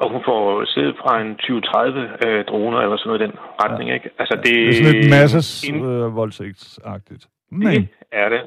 [0.01, 3.93] og hun får siddet fra en 20-30 øh, droner eller sådan noget i den retning,
[3.95, 4.11] ikke?
[4.19, 7.23] Altså, det, Det er sådan lidt masses en- øh, voldtægtsagtigt.
[7.51, 8.43] det Men, er det.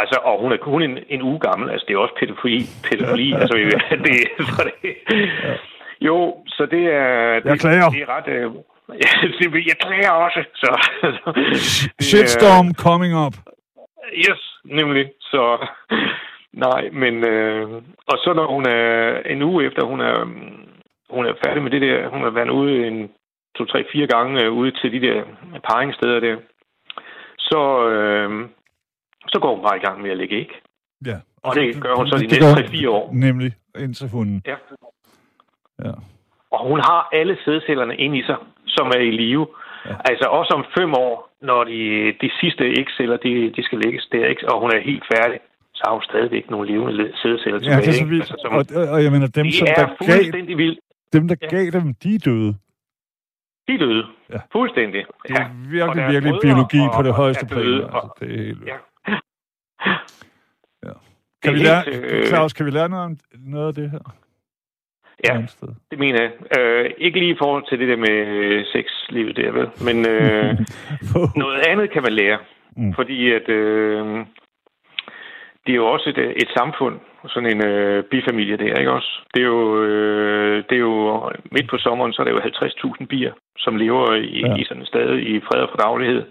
[0.00, 1.70] Altså, og hun er kun en, en uge gammel.
[1.70, 2.64] Altså, det er også pædofili.
[2.90, 3.54] pædofili altså,
[4.06, 4.16] det,
[4.56, 4.94] så det,
[6.00, 7.34] Jo, så det er...
[7.40, 7.88] Det, Jeg klager.
[7.90, 8.28] Det er ret...
[8.28, 8.50] Øh,
[8.88, 10.40] ja, det, jeg klager også.
[10.54, 10.70] Så,
[11.00, 13.34] så, det shitstorm coming up.
[14.16, 15.04] Yes, nemlig.
[15.20, 15.66] Så
[16.56, 17.68] nej, men øh,
[18.06, 20.24] og så når hun er en uge efter, hun er
[21.10, 23.10] hun er færdig med det der, hun har været ude en
[23.56, 25.24] to, tre, fire gange øh, ude til de der
[25.70, 26.36] paringssteder der,
[27.38, 28.48] så øh,
[29.28, 30.50] så går hun bare i gang med at lægge æg.
[31.06, 31.16] Ja.
[31.42, 33.10] Og det gør hun så de næste gør- 3-4 år.
[33.12, 34.42] Nemlig, indtil hunden.
[34.46, 34.56] Ja.
[35.84, 35.92] Ja.
[36.50, 38.36] Og hun har alle sædcellerne inde i sig,
[38.66, 39.46] som er i live.
[39.86, 39.94] Ja.
[40.04, 44.26] Altså også om fem år, når de, de sidste ægceller, de, de skal lægges der,
[44.26, 44.48] ikke?
[44.48, 45.38] og hun er helt færdig,
[45.74, 47.80] så har hun stadigvæk nogle levende sædceller Ja, tilbage.
[47.80, 48.22] det er så vildt.
[48.22, 48.52] Altså, som,
[48.82, 50.78] Og, og, jeg mener, dem, det som er der gav, fuldstændig vildt.
[51.12, 51.46] dem, der Ja.
[51.46, 52.52] gav dem, de er døde.
[53.68, 54.04] De er døde.
[54.32, 54.38] Ja.
[54.52, 55.04] Fuldstændig.
[55.28, 55.46] Det er Ja.
[55.76, 57.60] Virkelig, virkelig biologi og- på det højeste plan.
[57.66, 58.76] Altså, det er helt Ja.
[60.86, 60.92] Ja.
[61.42, 63.98] Kan vi lære, helt, øh, Claus, kan vi lære noget, om, noget af det her?
[65.28, 65.46] Ja,
[65.90, 66.58] det mener jeg.
[66.58, 69.68] Øh, ikke lige i forhold til det der med sexlivet der, vel?
[69.86, 70.58] Men øh,
[71.42, 72.38] Noget andet kan man lære,
[72.76, 72.94] mm.
[72.94, 74.26] fordi at øh,
[75.66, 76.96] det er jo også et, et samfund,
[77.28, 79.12] sådan en øh, bifamilie der, ikke også?
[79.34, 83.06] Det er jo, øh, det er jo midt på sommeren, så er der jo 50.000
[83.06, 84.54] bier, som lever i, Ja.
[84.56, 86.22] i sådan et sted i fred og fordaglighed.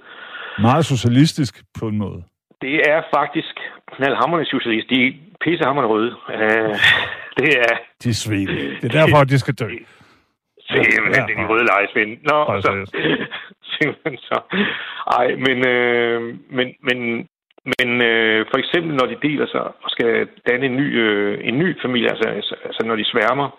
[0.59, 2.23] Meget socialistisk på en måde.
[2.61, 3.55] Det er faktisk
[3.95, 4.89] knaldhammerende socialist.
[4.89, 5.11] De er
[5.43, 6.11] pissehammerende røde.
[6.29, 6.75] Uh,
[7.39, 7.73] det er...
[8.03, 8.47] De er svin.
[8.81, 9.69] Det er derfor, de skal dø.
[10.69, 12.11] Simpelthen, det er de røde lejesvind.
[12.29, 12.71] Nå, så,
[13.75, 14.37] simpelthen så.
[15.19, 16.21] Ej, men, øh,
[16.57, 17.27] men, men,
[17.65, 21.59] men øh, for eksempel, når de deler sig og skal danne en ny, øh, en
[21.59, 23.49] ny familie, altså, altså, altså når de sværmer,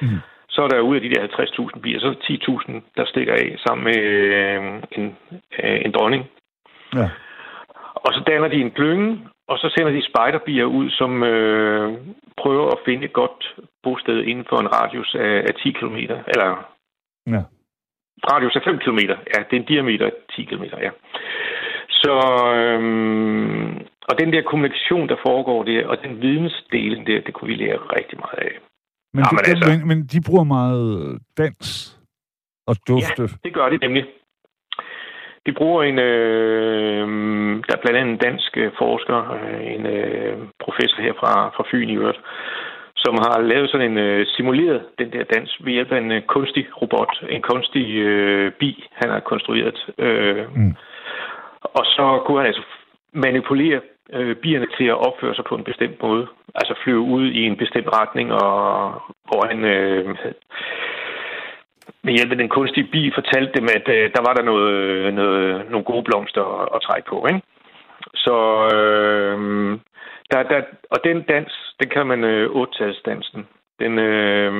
[0.00, 0.18] mm.
[0.48, 2.20] så er der ud af de der 50.000 bier, så er der
[2.58, 5.16] 10.000, der stikker af sammen med øh, en,
[5.62, 6.24] øh, en dronning.
[6.94, 7.10] Ja.
[7.94, 11.92] Og så danner de en klynge, og så sender de spejderbier ud, som øh,
[12.36, 15.96] prøver at finde et godt bosted inden for en radius af, af 10 km.
[16.32, 16.48] Eller
[17.26, 17.42] ja.
[18.30, 18.98] radius af 5 km.
[19.32, 20.90] Ja, det er en diameter af 10 km, ja.
[22.02, 22.14] Så,
[22.60, 23.72] øhm,
[24.08, 27.78] og den der kommunikation, der foregår der, og den vidensdelen der, det kunne vi lære
[27.96, 28.54] rigtig meget af.
[29.14, 31.66] Men, ja, men, altså, men, men de bruger meget dans
[32.66, 33.22] og dufte.
[33.22, 34.04] Ja, det gør de nemlig.
[35.46, 37.06] De bruger en, øh,
[37.66, 41.64] der er blandt andet en dansk øh, forsker, øh, en øh, professor her fra, fra
[41.70, 42.20] Fyn i øvrigt,
[42.96, 46.22] som har lavet sådan en øh, simuleret den der dans ved hjælp af en øh,
[46.22, 49.78] kunstig robot, en kunstig øh, bi, han har konstrueret.
[49.98, 50.74] Øh, mm.
[51.62, 52.62] Og så kunne han altså
[53.12, 53.80] manipulere
[54.12, 56.26] øh, bierne til at opføre sig på en bestemt måde.
[56.54, 58.54] Altså flyve ud i en bestemt retning, og
[59.28, 60.16] hvor han øh,
[62.04, 65.70] med hjælp af den kunstige bi fortalte dem, at øh, der var der noget, noget,
[65.70, 67.26] nogle gode blomster at, at trække på.
[67.26, 67.42] Ikke?
[68.14, 68.36] Så
[68.74, 69.38] øh,
[70.30, 73.46] der, der, og den dans, den kan man øh, otte-talsdansen.
[73.80, 74.52] Den, øh,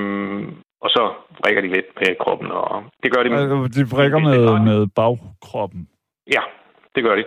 [0.80, 3.68] og så vrikker de lidt med kroppen, og det gør de med...
[3.68, 5.88] De vrikker med, med bagkroppen?
[6.34, 6.42] Ja,
[6.95, 7.24] det gør de.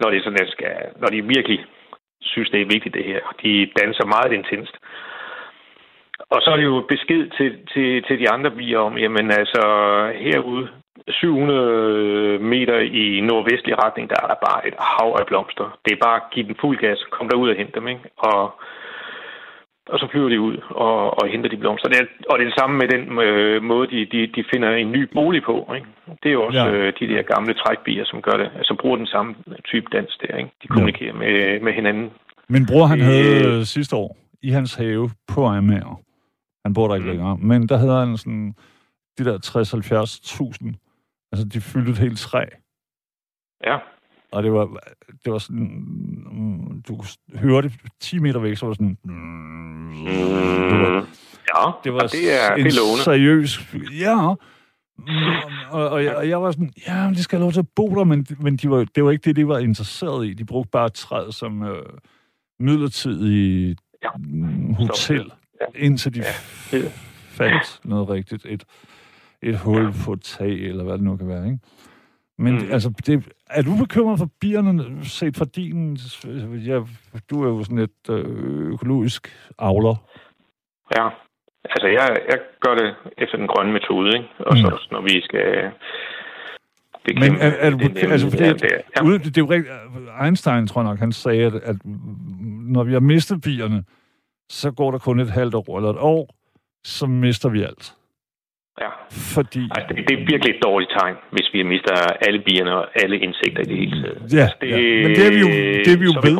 [0.00, 1.64] Når, det sådan, skal, når de virkelig
[2.20, 3.20] synes, det er vigtigt, det her.
[3.42, 4.76] De danser meget intenst.
[6.30, 9.62] Og så er det jo besked til, til, til de andre bier om, jamen altså
[10.14, 10.68] herude
[11.08, 15.78] 700 meter i nordvestlig retning, der er der bare et hav af blomster.
[15.84, 18.00] Det er bare at give dem fuld gas, kom derud og hente dem, ikke?
[18.16, 18.60] Og,
[19.92, 21.88] og så flyver de ud og, og henter de blomster.
[21.88, 24.70] Det er, og det er det samme med den øh, måde, de, de, de finder
[24.70, 25.56] en ny bolig på.
[25.76, 25.86] Ikke?
[26.22, 26.72] Det er jo også ja.
[26.72, 28.50] øh, de der gamle trækbier, som gør det.
[28.58, 29.34] Altså bruger den samme
[29.64, 30.36] type dans der.
[30.36, 30.50] Ikke?
[30.62, 31.18] De kommunikerer ja.
[31.18, 32.10] med, med hinanden.
[32.48, 36.00] Min bror, han øh, havde sidste år i hans have på Amager.
[36.64, 37.10] Han bor der ikke mm.
[37.10, 37.36] længere.
[37.36, 38.54] Men der havde han sådan
[39.18, 39.36] de der
[40.72, 40.82] 60-70.000
[41.32, 42.44] Altså, de fyldte et helt træ.
[43.64, 43.76] Ja.
[44.32, 44.66] Og det var,
[45.24, 45.84] det var sådan...
[46.32, 48.98] Mm, du kunne høre det 10 meter væk, så var det sådan...
[49.04, 51.06] Mm, det var,
[51.54, 53.74] ja, det var det er, en det er seriøs...
[54.00, 54.34] Ja,
[55.70, 57.94] og, og, jeg, og jeg var sådan, ja, de skal have lov til at bo
[57.94, 60.34] der, men, men de var, det var ikke det, de var interesseret i.
[60.34, 61.82] De brugte bare træet som øh,
[62.58, 64.08] midlertidig ja.
[64.76, 65.66] hotel, ja.
[65.74, 66.22] indtil de
[66.72, 66.78] ja.
[67.28, 68.46] fandt noget rigtigt.
[68.48, 68.64] Et,
[69.42, 69.92] et hul ja.
[70.04, 71.58] på et tag, eller hvad det nu kan være, ikke?
[72.38, 72.72] Men mm.
[72.72, 75.96] altså, det, er du bekymret for bierne, set fra din...
[76.66, 76.80] Ja,
[77.30, 79.96] du er jo sådan et øh, økologisk avler.
[80.96, 81.08] Ja,
[81.64, 84.28] altså jeg, jeg gør det efter den grønne metode, ikke?
[84.38, 84.60] Og mm.
[84.60, 85.70] så når vi skal...
[87.14, 89.04] Men er, er det, altså, fordi, det, ja.
[89.04, 89.74] ude, det er jo rigtigt,
[90.22, 91.76] Einstein, tror jeg nok, han sagde, at, at
[92.74, 93.84] når vi har mistet bierne,
[94.48, 96.34] så går der kun et halvt år eller et år,
[96.84, 97.94] så mister vi alt.
[98.80, 98.90] Ja.
[99.10, 99.62] Fordi...
[99.76, 101.94] Altså, det, det er virkelig et dårligt tegn, hvis vi mister
[102.26, 104.32] alle bierne og alle insekter i det hele taget.
[104.32, 105.02] Ja, altså, det, ja.
[105.02, 105.50] men det er vi jo,
[105.84, 106.36] det er vi jo ved.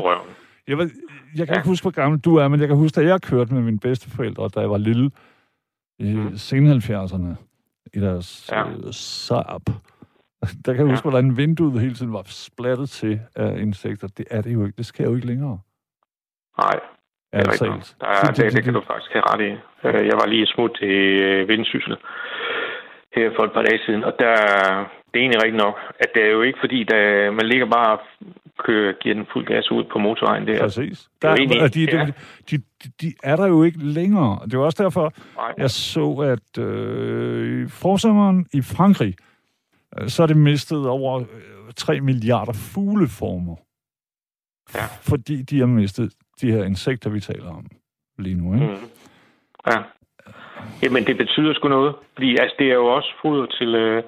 [0.68, 0.90] Jeg, ved,
[1.36, 1.60] jeg kan ja.
[1.60, 3.78] ikke huske, hvor gammel du er, men jeg kan huske, at jeg kørte med mine
[3.78, 5.10] bedsteforældre, da jeg var lille,
[5.98, 6.36] i mm.
[6.36, 7.34] sen 70'erne,
[7.94, 8.68] i deres ja.
[8.68, 9.66] uh, Saab.
[10.64, 11.10] Der kan jeg huske, ja.
[11.10, 14.08] hvordan vinduet hele tiden var splattet til af insekter.
[14.08, 14.76] Det er det jo ikke.
[14.76, 15.58] Det sker jo ikke længere.
[16.58, 16.80] Nej,
[17.36, 17.96] det er rigtigt.
[18.00, 19.52] Der er, det, det, det, kan du faktisk have ret i.
[19.86, 20.96] Øh, jeg var lige smut til
[21.28, 21.96] øh, Vendsyssel
[23.16, 24.34] her for et par dage siden, og der,
[25.08, 27.92] det er egentlig rigtigt nok, at det er jo ikke fordi, der, man ligger bare
[27.96, 28.00] og
[28.58, 30.60] kører, giver den fuld gas ud på motorvejen der.
[30.60, 31.08] Præcis.
[31.22, 32.06] Der, er egentlig, de, ja.
[32.50, 34.38] de, de, de er der jo ikke længere.
[34.50, 35.52] Det var også derfor, Nej.
[35.58, 39.14] jeg så, at øh, i forsommeren i Frankrig,
[40.00, 41.24] øh, så er det mistet over
[41.76, 43.56] 3 milliarder fugleformer.
[44.74, 44.84] Ja.
[45.00, 47.66] Fordi de har mistet de her insekter, vi taler om
[48.18, 48.54] lige nu.
[48.54, 48.66] Ikke?
[48.66, 48.90] Mm.
[49.70, 49.78] Ja.
[50.82, 51.94] Jamen, det betyder sgu noget.
[52.14, 54.02] Fordi altså, det er jo også foder til, øh,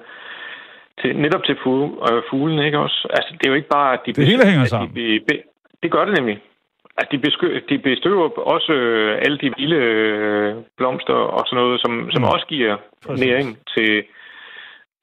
[1.01, 3.07] til netop til fugle, øh, fuglene, ikke også?
[3.09, 4.13] Altså, det er jo ikke bare, at de...
[4.13, 4.95] Det hele hænger sammen.
[4.95, 5.35] De, be,
[5.83, 6.41] det gør det nemlig.
[6.97, 11.81] Altså, de, beskø, de bestøver også øh, alle de vilde øh, blomster og sådan noget,
[11.81, 12.27] som, som mm.
[12.27, 12.77] også giver
[13.07, 13.25] Præcis.
[13.25, 14.03] næring til,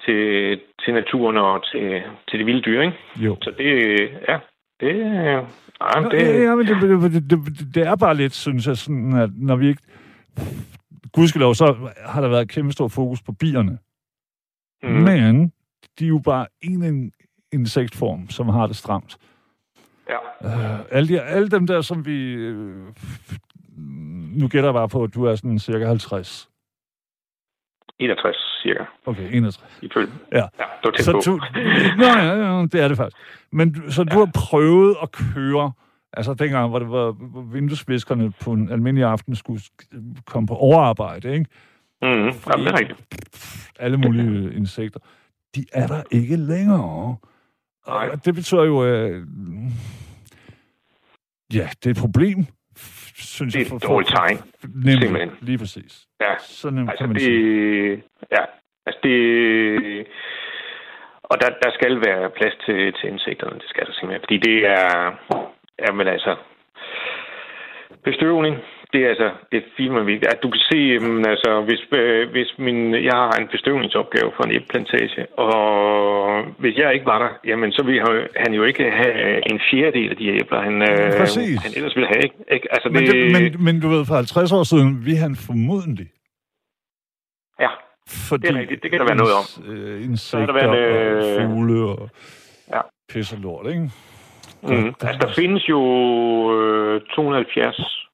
[0.05, 2.97] til, til naturen og til, til de vilde dyr, ikke?
[3.17, 3.37] Jo.
[3.43, 3.69] Så det,
[4.29, 4.39] ja,
[4.81, 5.41] det, ja,
[6.11, 6.43] det...
[6.45, 9.69] Ja, men det, det, det, det er bare lidt, synes jeg, sådan, at når vi
[9.69, 9.83] ikke...
[11.13, 13.79] Gudskelov, så har der været kæmpe stor fokus på bierne.
[14.83, 14.89] Mm.
[14.89, 15.53] Men
[15.99, 17.13] de er jo bare en,
[17.53, 19.17] insektform, som har det stramt.
[20.09, 20.19] Ja.
[20.45, 22.49] Uh, alle, de, alle dem der, som vi...
[22.51, 22.87] Uh,
[24.37, 26.49] nu gætter jeg bare på, at du er sådan cirka 50.
[27.99, 29.79] 61 cirka, Okay, 61.
[29.83, 30.13] ifølge.
[30.33, 30.37] Ja.
[30.37, 30.43] Ja,
[30.83, 31.21] det var tæt Så på.
[31.27, 31.41] du,
[31.99, 33.17] nå, ja, ja, det er det faktisk.
[33.53, 35.73] Men så du har prøvet at køre,
[36.13, 37.17] altså dengang, hvor det var
[37.53, 41.47] vinduesviskerne på en almindelig aften skulle sk- komme på overarbejde, ikke?
[42.03, 42.33] Mm, jamen,
[42.67, 43.05] det er rigtigt.
[43.79, 45.01] Alle mulige insekter.
[45.55, 47.17] De er der ikke længere.
[47.89, 48.09] Nej.
[48.13, 49.27] Og det betyder jo, øh,
[51.55, 52.47] ja, det er et problem,
[53.19, 53.73] synes Det jeg.
[53.73, 54.37] er et dårligt tegn.
[54.75, 55.31] Nemlig, simpelthen.
[55.41, 55.93] lige præcis.
[56.21, 57.23] Ja, Så nemt altså kan man det...
[57.23, 58.03] sige.
[58.33, 58.43] Ja,
[58.87, 60.07] altså det...
[61.23, 64.23] Og der, der skal være plads til, til insekterne, det skal der simpelthen.
[64.23, 65.13] Fordi det er...
[65.79, 66.37] Ja, men altså...
[68.05, 68.57] Bestøvning,
[68.93, 70.09] det er altså det er fint, man.
[70.35, 70.79] At du kan se,
[71.33, 76.95] altså, hvis, øh, hvis min, jeg har en bestøvningsopgave for en æbleplantage, og hvis jeg
[76.95, 80.29] ikke var der, jamen så ville han- han jo ikke have en fjerdedel af de
[80.29, 81.59] æbler, han, øh, Præcis.
[81.65, 82.23] han ellers ville have.
[82.25, 82.37] Ikke?
[82.53, 82.69] Ikke?
[82.75, 86.07] Altså, Men, det, men, men du ved, for 50 år siden, vi han formodentlig
[87.61, 87.69] Ja,
[88.29, 89.47] Fordi Det er rigtigt, det kan der være noget om.
[89.73, 92.09] Øh, insekter der været, øh, og fugle og
[92.75, 92.81] Ja.
[93.13, 93.91] pis og lort, ikke?
[94.63, 94.87] Mm.
[95.09, 95.81] Altså, der findes jo
[96.57, 98.06] øh, 270,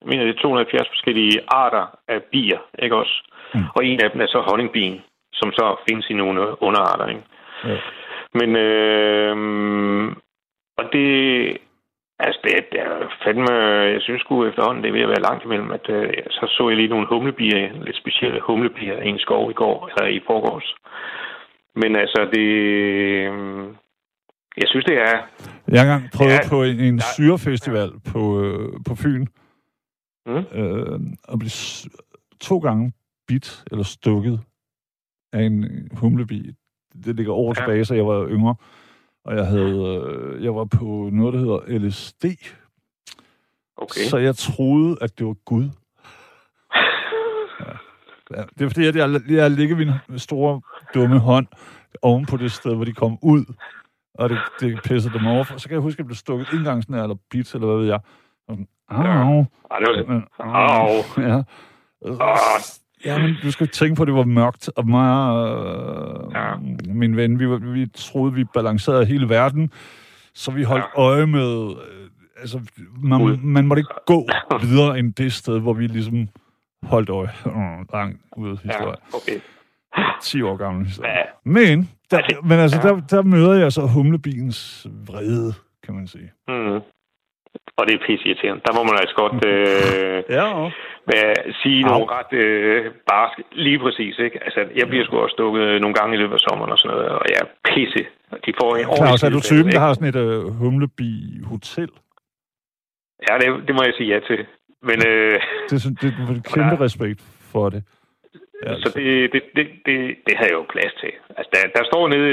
[0.00, 3.16] jeg mener, det er 270 forskellige arter af bier, ikke også?
[3.54, 3.64] Mm.
[3.76, 5.00] Og en af dem er så honningbien,
[5.32, 7.22] som så findes i nogle underarter, ikke?
[7.64, 7.76] Ja.
[8.38, 9.36] Men, øh,
[10.78, 11.08] og det,
[12.18, 12.94] altså det, det er
[13.24, 13.52] fandme,
[13.94, 16.68] jeg synes sgu efterhånden, det er ved at være langt imellem, at øh, så så
[16.68, 20.74] jeg lige nogle humlebier, lidt specielle humlebier i en skov i går, eller i forgårs.
[21.76, 22.48] Men altså, det,
[23.28, 23.32] øh,
[24.56, 25.16] jeg synes, det er,
[25.68, 29.26] Jeg har engang prøvet Ja, på en, en syrefestival på, øh, på Fyn
[30.26, 30.32] Mm.
[30.58, 31.00] øh,
[31.38, 31.88] blev s-
[32.40, 32.92] to gange
[33.26, 34.40] bit eller stukket
[35.32, 36.52] af en humlebi.
[37.04, 37.54] Det ligger år Ja.
[37.54, 38.54] tilbage, så jeg var yngre.
[39.24, 42.24] Og jeg, havde, øh, jeg var på noget, der hedder LSD.
[43.76, 44.00] okay.
[44.00, 45.68] Så jeg troede, at det var Gud.
[47.60, 47.72] Ja.
[48.36, 50.60] Ja, det er fordi, at jeg, jeg ligger min store,
[50.94, 51.46] dumme hånd
[52.02, 53.44] oven på det sted, hvor de kom ud.
[54.14, 55.44] Og det, det pissede dem over.
[55.44, 57.66] Så kan jeg huske, at jeg blev stukket en gang sådan her, eller bit, eller
[57.66, 58.00] hvad ved jeg.
[58.48, 59.46] Og sådan, Au.
[59.70, 60.08] Ej, det var det.
[60.08, 60.88] Men, Au.
[61.18, 61.42] Ja.
[62.02, 62.18] Åh.
[63.04, 66.54] Ja, men du skal tænke på, at det var mørkt, og mig og Ja.
[66.94, 69.72] min ven, vi, vi troede, vi balancerede hele verden,
[70.34, 71.00] så vi holdt Ja.
[71.02, 72.08] øje med, øh,
[72.40, 72.60] altså,
[73.02, 73.36] man, Ud.
[73.36, 74.28] man måtte ikke gå
[74.62, 76.28] videre end det sted, hvor vi ligesom
[76.82, 77.30] holdt øje.
[77.44, 78.96] Mm, lang ude Ja, historie.
[79.14, 79.40] okay.
[80.22, 81.10] 10 år gammel historie.
[81.12, 81.22] Ja.
[81.44, 82.88] Men, der, Altså, men altså, ja.
[82.88, 86.30] der, der møder jeg så humlebiens vrede, kan man sige.
[86.48, 86.80] Mm.
[87.78, 88.62] Og det er pisse irriterende.
[88.66, 90.46] Der må man altså godt øh, Ja,
[91.08, 91.24] hvad,
[91.62, 91.90] sige Au.
[91.92, 93.40] nogle ret øh, barske.
[93.66, 94.38] Lige præcis, ikke?
[94.46, 97.08] Altså, jeg bliver sgu også stukket nogle gange i løbet af sommeren og sådan noget,
[97.20, 98.02] og jeg er pisse.
[98.46, 101.90] De får en Claus, er du typen, der har sådan et øh, humlebi-hotel?
[103.28, 104.40] Ja, det, det må jeg sige ja til.
[104.88, 105.40] Men øh,
[105.70, 106.84] Det, er det, det, det kæmpe Ja.
[106.86, 107.20] respekt
[107.52, 107.82] for det.
[108.82, 109.96] Så det, det, det, det,
[110.26, 111.12] det har jeg jo plads til.
[111.36, 112.30] Altså, der, der står nede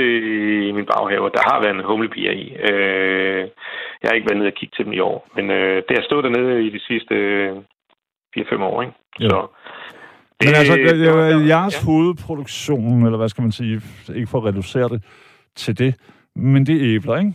[0.68, 2.46] i min baghave, og der har været en humlebier i.
[2.70, 3.42] Øh,
[4.00, 6.04] jeg har ikke været nede og kigge til dem i år, men øh, det har
[6.04, 7.56] stået dernede i de sidste øh,
[8.38, 8.94] 4-5 år, ikke?
[9.20, 9.30] Ja.
[9.30, 9.48] Så,
[10.44, 13.82] Men altså, det, det er ja, jeres hovedproduktion, eller hvad skal man sige,
[14.16, 15.02] ikke for at reducere det
[15.56, 15.92] til det,
[16.36, 17.34] men det er æbler, ikke?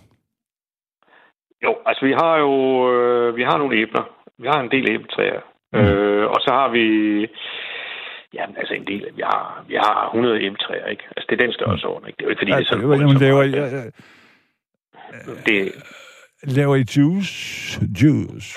[1.65, 2.53] Jo, altså vi har jo
[2.93, 4.05] øh, vi har nogle æbler.
[4.39, 5.41] Vi har en del æbletræer.
[5.73, 5.79] Mm.
[5.79, 6.87] Øh, og så har vi
[8.35, 9.03] ja, altså en del.
[9.19, 11.05] Vi har, vi har 100 æbletræer, ikke?
[11.17, 12.17] Altså det er den størrelsesorden, ikke?
[12.17, 12.85] Det er jo ikke, fordi det er sådan...
[12.87, 12.93] Mm.
[13.01, 13.95] jamen, laver, ja, meget.
[15.47, 15.73] det,
[16.59, 17.35] laver I juice?
[18.01, 18.51] Juice.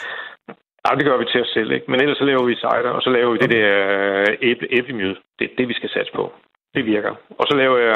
[0.86, 1.92] ja, det gør vi til os selv, ikke?
[1.92, 3.70] Men ellers så laver vi cider, og så laver vi det der
[4.30, 5.16] øh, æble, æblemjød.
[5.40, 6.34] Det er det, vi skal satse på.
[6.76, 7.14] Det virker.
[7.40, 7.96] Og så laver jeg,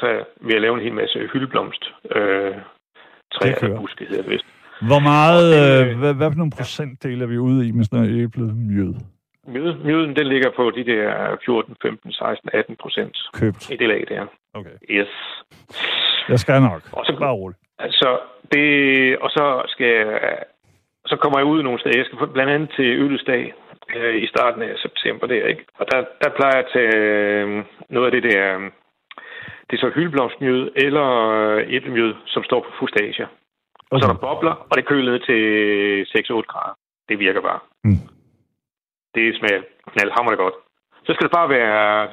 [0.00, 1.84] så vil jeg lave en hel masse hyldeblomst.
[2.16, 4.44] Øh, Det træer, eller buske hedder det vist.
[4.90, 7.84] Hvor meget, Og det- øh, hvad, hvad for nogle procentdel er vi ude i med
[7.84, 8.94] sådan noget æblemjød?
[9.46, 13.18] Mjød, mjøden, den ligger på de der 14, 15, 16, 18 procent.
[13.34, 13.70] Købt.
[13.70, 14.26] I det lag der.
[14.54, 14.76] Okay.
[14.90, 15.08] Yes.
[16.28, 16.82] Jeg skal nok.
[16.92, 17.60] Og så, Bare roligt.
[17.78, 18.18] altså,
[18.52, 20.18] det, og så skal
[21.06, 21.98] så kommer jeg ud nogle steder.
[21.98, 23.54] Jeg skal blandt andet til Ølesdag
[23.96, 25.64] øh, i starten af september der, ikke?
[25.78, 28.70] Og der, der plejer jeg at tage øh, noget af det der, øh,
[29.70, 31.06] det er så hyldeblomstmjød eller
[31.38, 33.26] øh, æblemjød, som står på fustager.
[33.90, 35.42] Og så er der bobler, og det køler ned til
[36.18, 36.74] 6-8 grader.
[37.08, 37.60] Det virker bare.
[37.84, 38.02] Mm.
[39.14, 40.54] Det smager knaldhammerende godt.
[41.06, 42.12] Så skal det bare være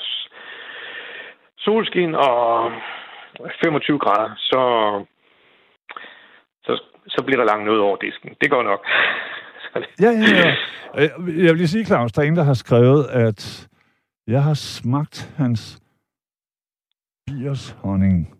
[1.57, 2.71] solskin og
[3.63, 4.61] 25 grader, så,
[6.65, 8.35] så, så bliver der langt noget over disken.
[8.41, 8.81] Det går nok.
[10.01, 10.55] Ja, ja, ja.
[11.45, 13.69] Jeg vil lige sige, Claus, der er en, der har skrevet, at
[14.27, 15.81] jeg har smagt hans
[17.27, 18.33] biers honning.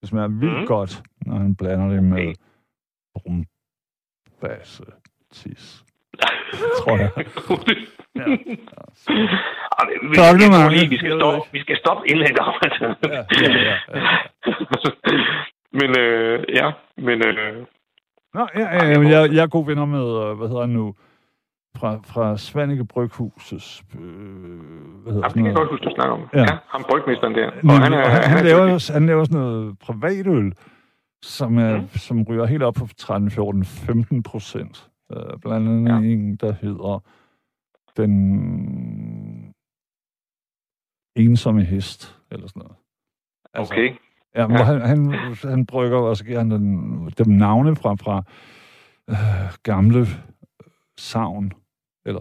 [0.00, 0.66] Det smager vildt Mhm.
[0.66, 2.34] godt, når han blander det med Okay.
[3.14, 4.84] brumbasse
[5.32, 5.84] tis.
[6.80, 7.10] Tror jeg.
[8.16, 8.26] Ja.
[8.26, 8.38] Men
[10.10, 10.74] vi, tror Marke.
[10.74, 12.84] lige, vi skal stoppe, vi skal stoppe indlægget om, altså.
[13.04, 14.18] Ja, ja, ja, ja.
[15.72, 17.66] men øh, ja, men øh,
[18.34, 20.70] Nå, ja, ja, ja, men jeg, jeg er god venner med, øh, hvad hedder han
[20.70, 20.94] nu,
[21.76, 24.00] fra, fra Svanike Bryghusets, øh,
[25.02, 26.20] hvad hedder ham sådan kan jeg godt huske, du snakker om.
[26.34, 26.38] Ja.
[26.38, 26.44] Ja.
[26.50, 27.46] ja ham brygmesteren der.
[27.46, 30.52] Og Nemlig, han er, og han, han, er laver, han laver sådan noget privatøl,
[31.22, 31.88] som, er, Mm.
[31.88, 34.89] som ryger helt op på 13, 14, 15 procent.
[35.12, 35.96] Øh, blandt andet Ja.
[36.12, 37.02] en, der hedder
[37.96, 39.54] Den
[41.16, 42.76] Ensomme Hest, eller sådan noget.
[43.54, 43.94] Altså, Okay.
[44.34, 44.62] Ja, men Ja.
[44.64, 45.12] Han, han,
[45.44, 46.64] han brygger, og så giver han den,
[47.18, 48.22] dem navne fra, fra
[49.10, 50.06] øh, gamle
[50.98, 51.52] savn,
[52.06, 52.20] eller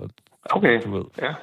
[0.52, 1.06] Okay, du ved.
[1.22, 1.34] ja.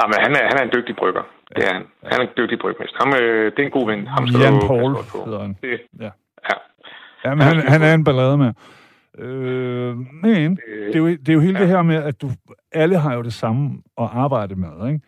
[0.00, 1.22] Ja, men han er, han er en dygtig brygger.
[1.56, 1.82] Det er han.
[2.02, 2.96] Han er en dygtig brygmester.
[3.04, 4.06] Ham, øh, det er en god ven.
[4.06, 5.24] Ham skal Jan Paul på.
[5.24, 5.56] hedder han.
[5.62, 6.10] Det, Ja.
[6.50, 6.56] ja.
[7.24, 8.52] Ja, men han, han er en ballade med.
[9.18, 11.64] Øh, men det er, jo, det er jo hele Ja.
[11.64, 12.30] det her med, at du
[12.72, 15.00] alle har jo det samme at arbejde med, ikke?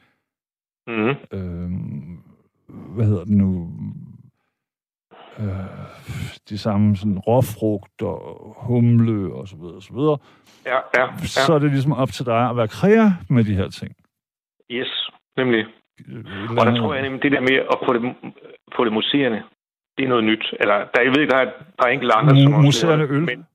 [0.86, 1.70] mm, Øh,
[2.94, 3.70] hvad hedder det nu?
[5.38, 5.46] Øh,
[6.48, 10.18] de samme sådan råfrugt og humle og så videre og så videre.
[10.66, 11.24] ja, ja, ja.
[11.46, 13.92] Så er det ligesom op til dig at være kreativ med de her ting.
[14.70, 15.64] Yes, nemlig.
[16.08, 16.24] Øh,
[16.58, 18.14] Og der tror jeg nemlig, det der med at få det,
[18.76, 19.42] få det museerne,
[19.98, 20.54] det er noget nyt.
[20.60, 21.52] Eller der, jeg ved, der er et
[21.82, 23.20] par enkelte andre, som museerne øl?
[23.22, 23.46] men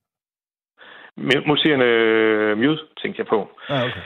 [1.46, 3.40] museerne øh, mjød, tænkte jeg på.
[3.70, 4.02] Ja, okay.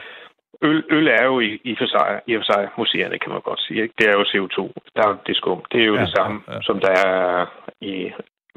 [0.61, 3.61] Øl, øl er jo i, i, for sig, i for sig museerne, kan man godt
[3.61, 3.81] sige.
[3.83, 3.93] Ikke?
[3.97, 4.59] Det er jo CO2.
[4.95, 5.61] Der er det skum.
[5.71, 7.45] Det er jo Ja, det samme, ja, ja, som der er
[7.81, 8.11] i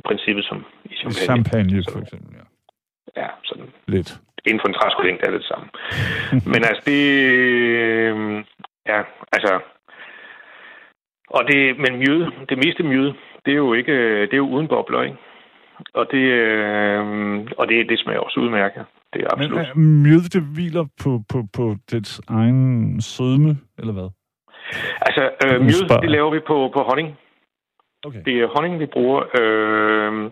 [0.04, 1.44] princippet som i champagne.
[1.44, 2.44] Champagne, for eksempel, ja.
[3.22, 4.20] Ja, sådan Lidt.
[4.46, 5.68] inden for en træskolængde er det det samme.
[6.52, 7.02] Men altså, det...
[7.32, 8.44] øh,
[8.86, 9.00] Ja,
[9.32, 9.60] altså...
[11.30, 13.12] Og det, men mjød, det meste mjød,
[13.44, 15.16] det er jo ikke, det er jo uden bobler, ikke?
[15.94, 17.02] Og det, øh,
[17.58, 18.84] og det, det smager også udmærket.
[19.12, 19.58] Det er absolut.
[19.58, 24.08] Men øh, mjød, det hviler på, på, på dets egen sødme, eller hvad?
[25.06, 27.08] altså, øh, mjød, det laver vi på, på honning.
[28.06, 28.22] Okay.
[28.24, 29.20] Det er honning, vi bruger.
[29.40, 30.30] Øh,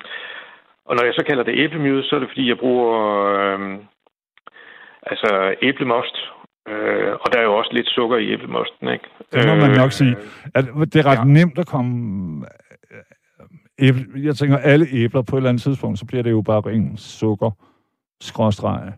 [0.89, 2.99] og når jeg så kalder det æblemjød, så er det fordi, jeg bruger
[3.35, 3.79] øh,
[5.03, 6.17] altså æblemost.
[6.69, 9.05] Øh, og der er jo også lidt sukker i æblemosten, ikke?
[9.33, 10.17] Det må man nok sige.
[10.55, 11.25] At det er ret ja.
[11.25, 12.47] nemt at komme...
[13.81, 16.61] Æble, jeg tænker, alle æbler på et eller andet tidspunkt, så bliver det jo bare
[16.61, 17.51] ren sukker,
[18.21, 18.93] skråstreg,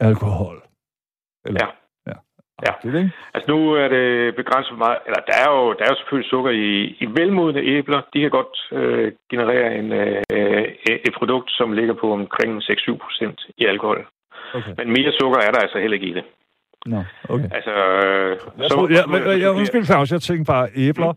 [0.00, 0.62] alkohol.
[1.46, 1.60] Eller,
[2.06, 2.10] Ja.
[2.10, 2.16] Ja.
[2.66, 2.72] Ja.
[2.82, 3.10] Det er det?
[3.34, 6.50] Altså nu er det begrænset meget, eller der er jo, der er jo selvfølgelig sukker
[6.50, 6.68] i,
[7.04, 8.00] i velmodne æbler.
[8.14, 10.22] De kan godt øh, generere en, øh,
[10.86, 14.06] et produkt, som ligger på omkring 6-7 procent i alkohol.
[14.54, 14.72] Okay.
[14.78, 16.24] Men mere sukker er der altså heller ikke i det.
[16.86, 17.48] Nå, okay.
[17.52, 21.12] Altså, øh, Jeg, troede, jeg, jeg, jeg, undskyld, Claus, jeg tænkte bare, æbler,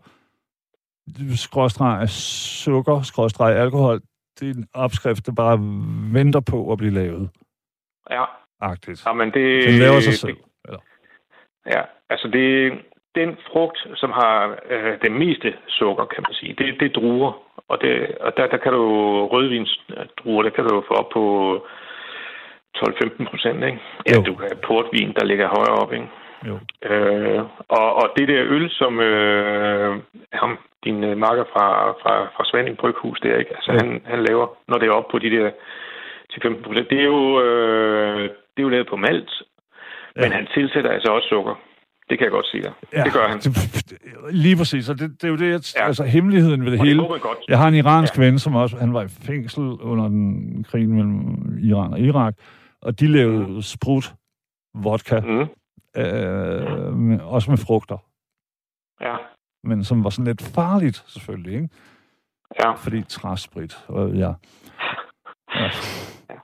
[1.36, 4.00] skråstreg, sukker, skråstreg, alkohol,
[4.40, 5.58] det er en opskrift, der bare
[6.12, 7.30] venter på at blive lavet.
[8.10, 8.24] Ja,
[8.60, 9.04] Agtigt.
[9.16, 9.64] men det...
[9.64, 10.36] Den laver sig selv.
[10.66, 10.80] Det,
[11.66, 12.72] ja, altså det,
[13.14, 17.32] den frugt, som har øh, det meste sukker, kan man sige, det, det er druer.
[17.68, 18.84] Og, det, og der, der kan du
[19.32, 21.22] rødvinsdruer, der kan du få op på
[22.76, 23.80] 12-15 procent, ikke?
[24.08, 24.22] Ja, Jo.
[24.22, 26.08] du kan portvin, der ligger højere op, ikke?
[26.48, 26.54] Jo.
[26.90, 30.00] Øh, og, og det der øl, som øh,
[30.32, 31.66] ham, din øh, makker fra,
[32.02, 33.54] fra, fra Svanding Bryghus, der, ikke?
[33.56, 33.78] Altså, Ja.
[33.78, 35.50] han, han laver, når det er op på de der
[36.30, 39.30] til 15 procent, det er jo, øh, det er jo lavet på malt,
[40.16, 40.20] Ja.
[40.22, 41.54] men han tilsætter altså også sukker.
[42.10, 42.72] Det kan jeg godt sige dig.
[42.92, 43.02] Ja.
[43.04, 43.38] Det gør han.
[43.38, 43.52] Det,
[44.32, 45.86] lige præcis, og det, det er jo det, jeg, Ja.
[45.86, 47.02] altså hemmeligheden ved det Og hele.
[47.02, 47.38] godt.
[47.48, 48.24] Jeg har en iransk ja.
[48.24, 51.18] ven, som også, han var i fængsel under den krigen mellem
[51.70, 52.34] Iran og Irak,
[52.82, 54.12] og de lavede sprut,
[54.74, 55.46] vodka, Mm.
[55.96, 57.98] Øh, med, også med frugter,
[59.00, 59.16] Ja,
[59.64, 61.68] men som var sådan lidt farligt, selvfølgelig, ikke?
[62.60, 62.70] ja.
[62.72, 64.32] Fordi træsprit, og ja.
[65.54, 65.70] ja.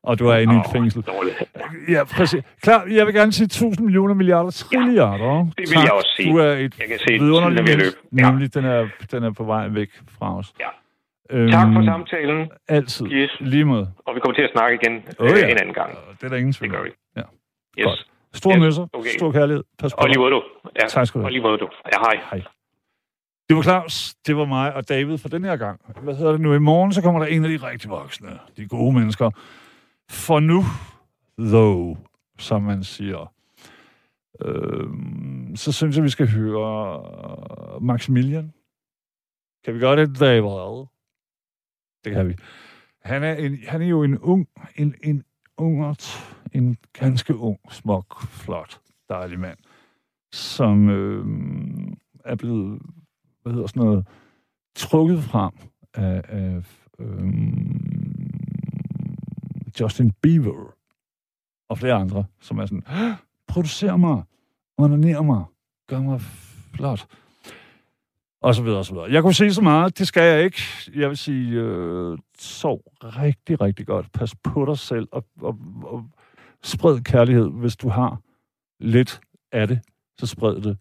[0.02, 1.02] Og du er inde i et Åh, fængsel.
[1.02, 1.42] dårligt.
[1.88, 2.44] Ja, præcis.
[2.62, 5.46] Klar, jeg vil gerne sige 1000 millioner milliarder trilliarder.
[5.58, 6.32] det vil jeg også sige.
[6.32, 7.84] Du er et Jeg kan se, vidunderligt er menneske.
[7.84, 7.96] løbe.
[8.22, 8.30] Ja.
[8.30, 10.52] Nemlig, den er, den er på vej væk fra os.
[10.60, 10.68] Ja.
[11.30, 13.06] Øhm, Tak for samtalen, Altid.
[13.12, 13.30] Yes.
[13.40, 13.92] Lige måde.
[14.06, 15.48] og vi kommer til at snakke igen øh, ja.
[15.50, 15.90] en anden gang.
[16.18, 16.84] Det er der ingen Det tvivl gør om.
[16.84, 16.90] vi.
[17.16, 17.22] Ja.
[17.78, 17.84] Yes.
[17.84, 18.06] Godt.
[18.34, 19.10] Stor nøsser, okay.
[19.10, 19.64] stor kærlighed.
[19.78, 20.42] Pas på Og lige måde du.
[20.80, 20.86] Ja.
[20.88, 21.32] Tak skal du Og have.
[21.32, 21.68] lige måde du.
[21.92, 22.16] Ja, hej.
[22.30, 22.42] Hej.
[23.48, 25.80] Det var Claus, det var mig og David for den her gang.
[26.02, 26.54] Hvad hedder det nu?
[26.54, 29.30] I morgen, så kommer der en af de rigtig voksne, de gode mennesker.
[30.10, 30.62] For nu,
[31.38, 31.96] though,
[32.38, 33.32] som man siger,
[34.44, 34.86] øh,
[35.56, 37.00] så synes jeg, vi skal høre
[37.80, 38.52] Maximilian.
[39.64, 40.86] Kan vi gøre det, David?
[42.04, 42.34] Det kan vi.
[43.02, 45.24] Han er, en, han er jo en ung, en, en
[45.62, 49.58] ungert, en ganske ung, smuk, flot, dejlig mand,
[50.32, 51.26] som øh,
[52.24, 52.82] er blevet,
[53.42, 54.06] hvad hedder sådan noget,
[54.76, 55.52] trukket frem
[55.94, 56.62] af, af
[56.98, 57.32] øh,
[59.80, 60.74] Justin Bieber
[61.68, 62.84] og flere andre, som er sådan,
[63.48, 64.22] producer mig,
[64.78, 65.44] onaner mig,
[65.88, 66.20] gør mig
[66.74, 67.06] flot.
[68.42, 69.12] Og så videre, og så videre.
[69.12, 70.62] Jeg kunne sige så meget, det skal jeg ikke.
[70.94, 74.12] Jeg vil sige, øh, sov rigtig, rigtig godt.
[74.12, 76.04] Pas på dig selv, og, og, og
[76.62, 78.20] spred kærlighed, hvis du har
[78.80, 79.20] lidt
[79.52, 79.80] af det,
[80.18, 80.76] så spred det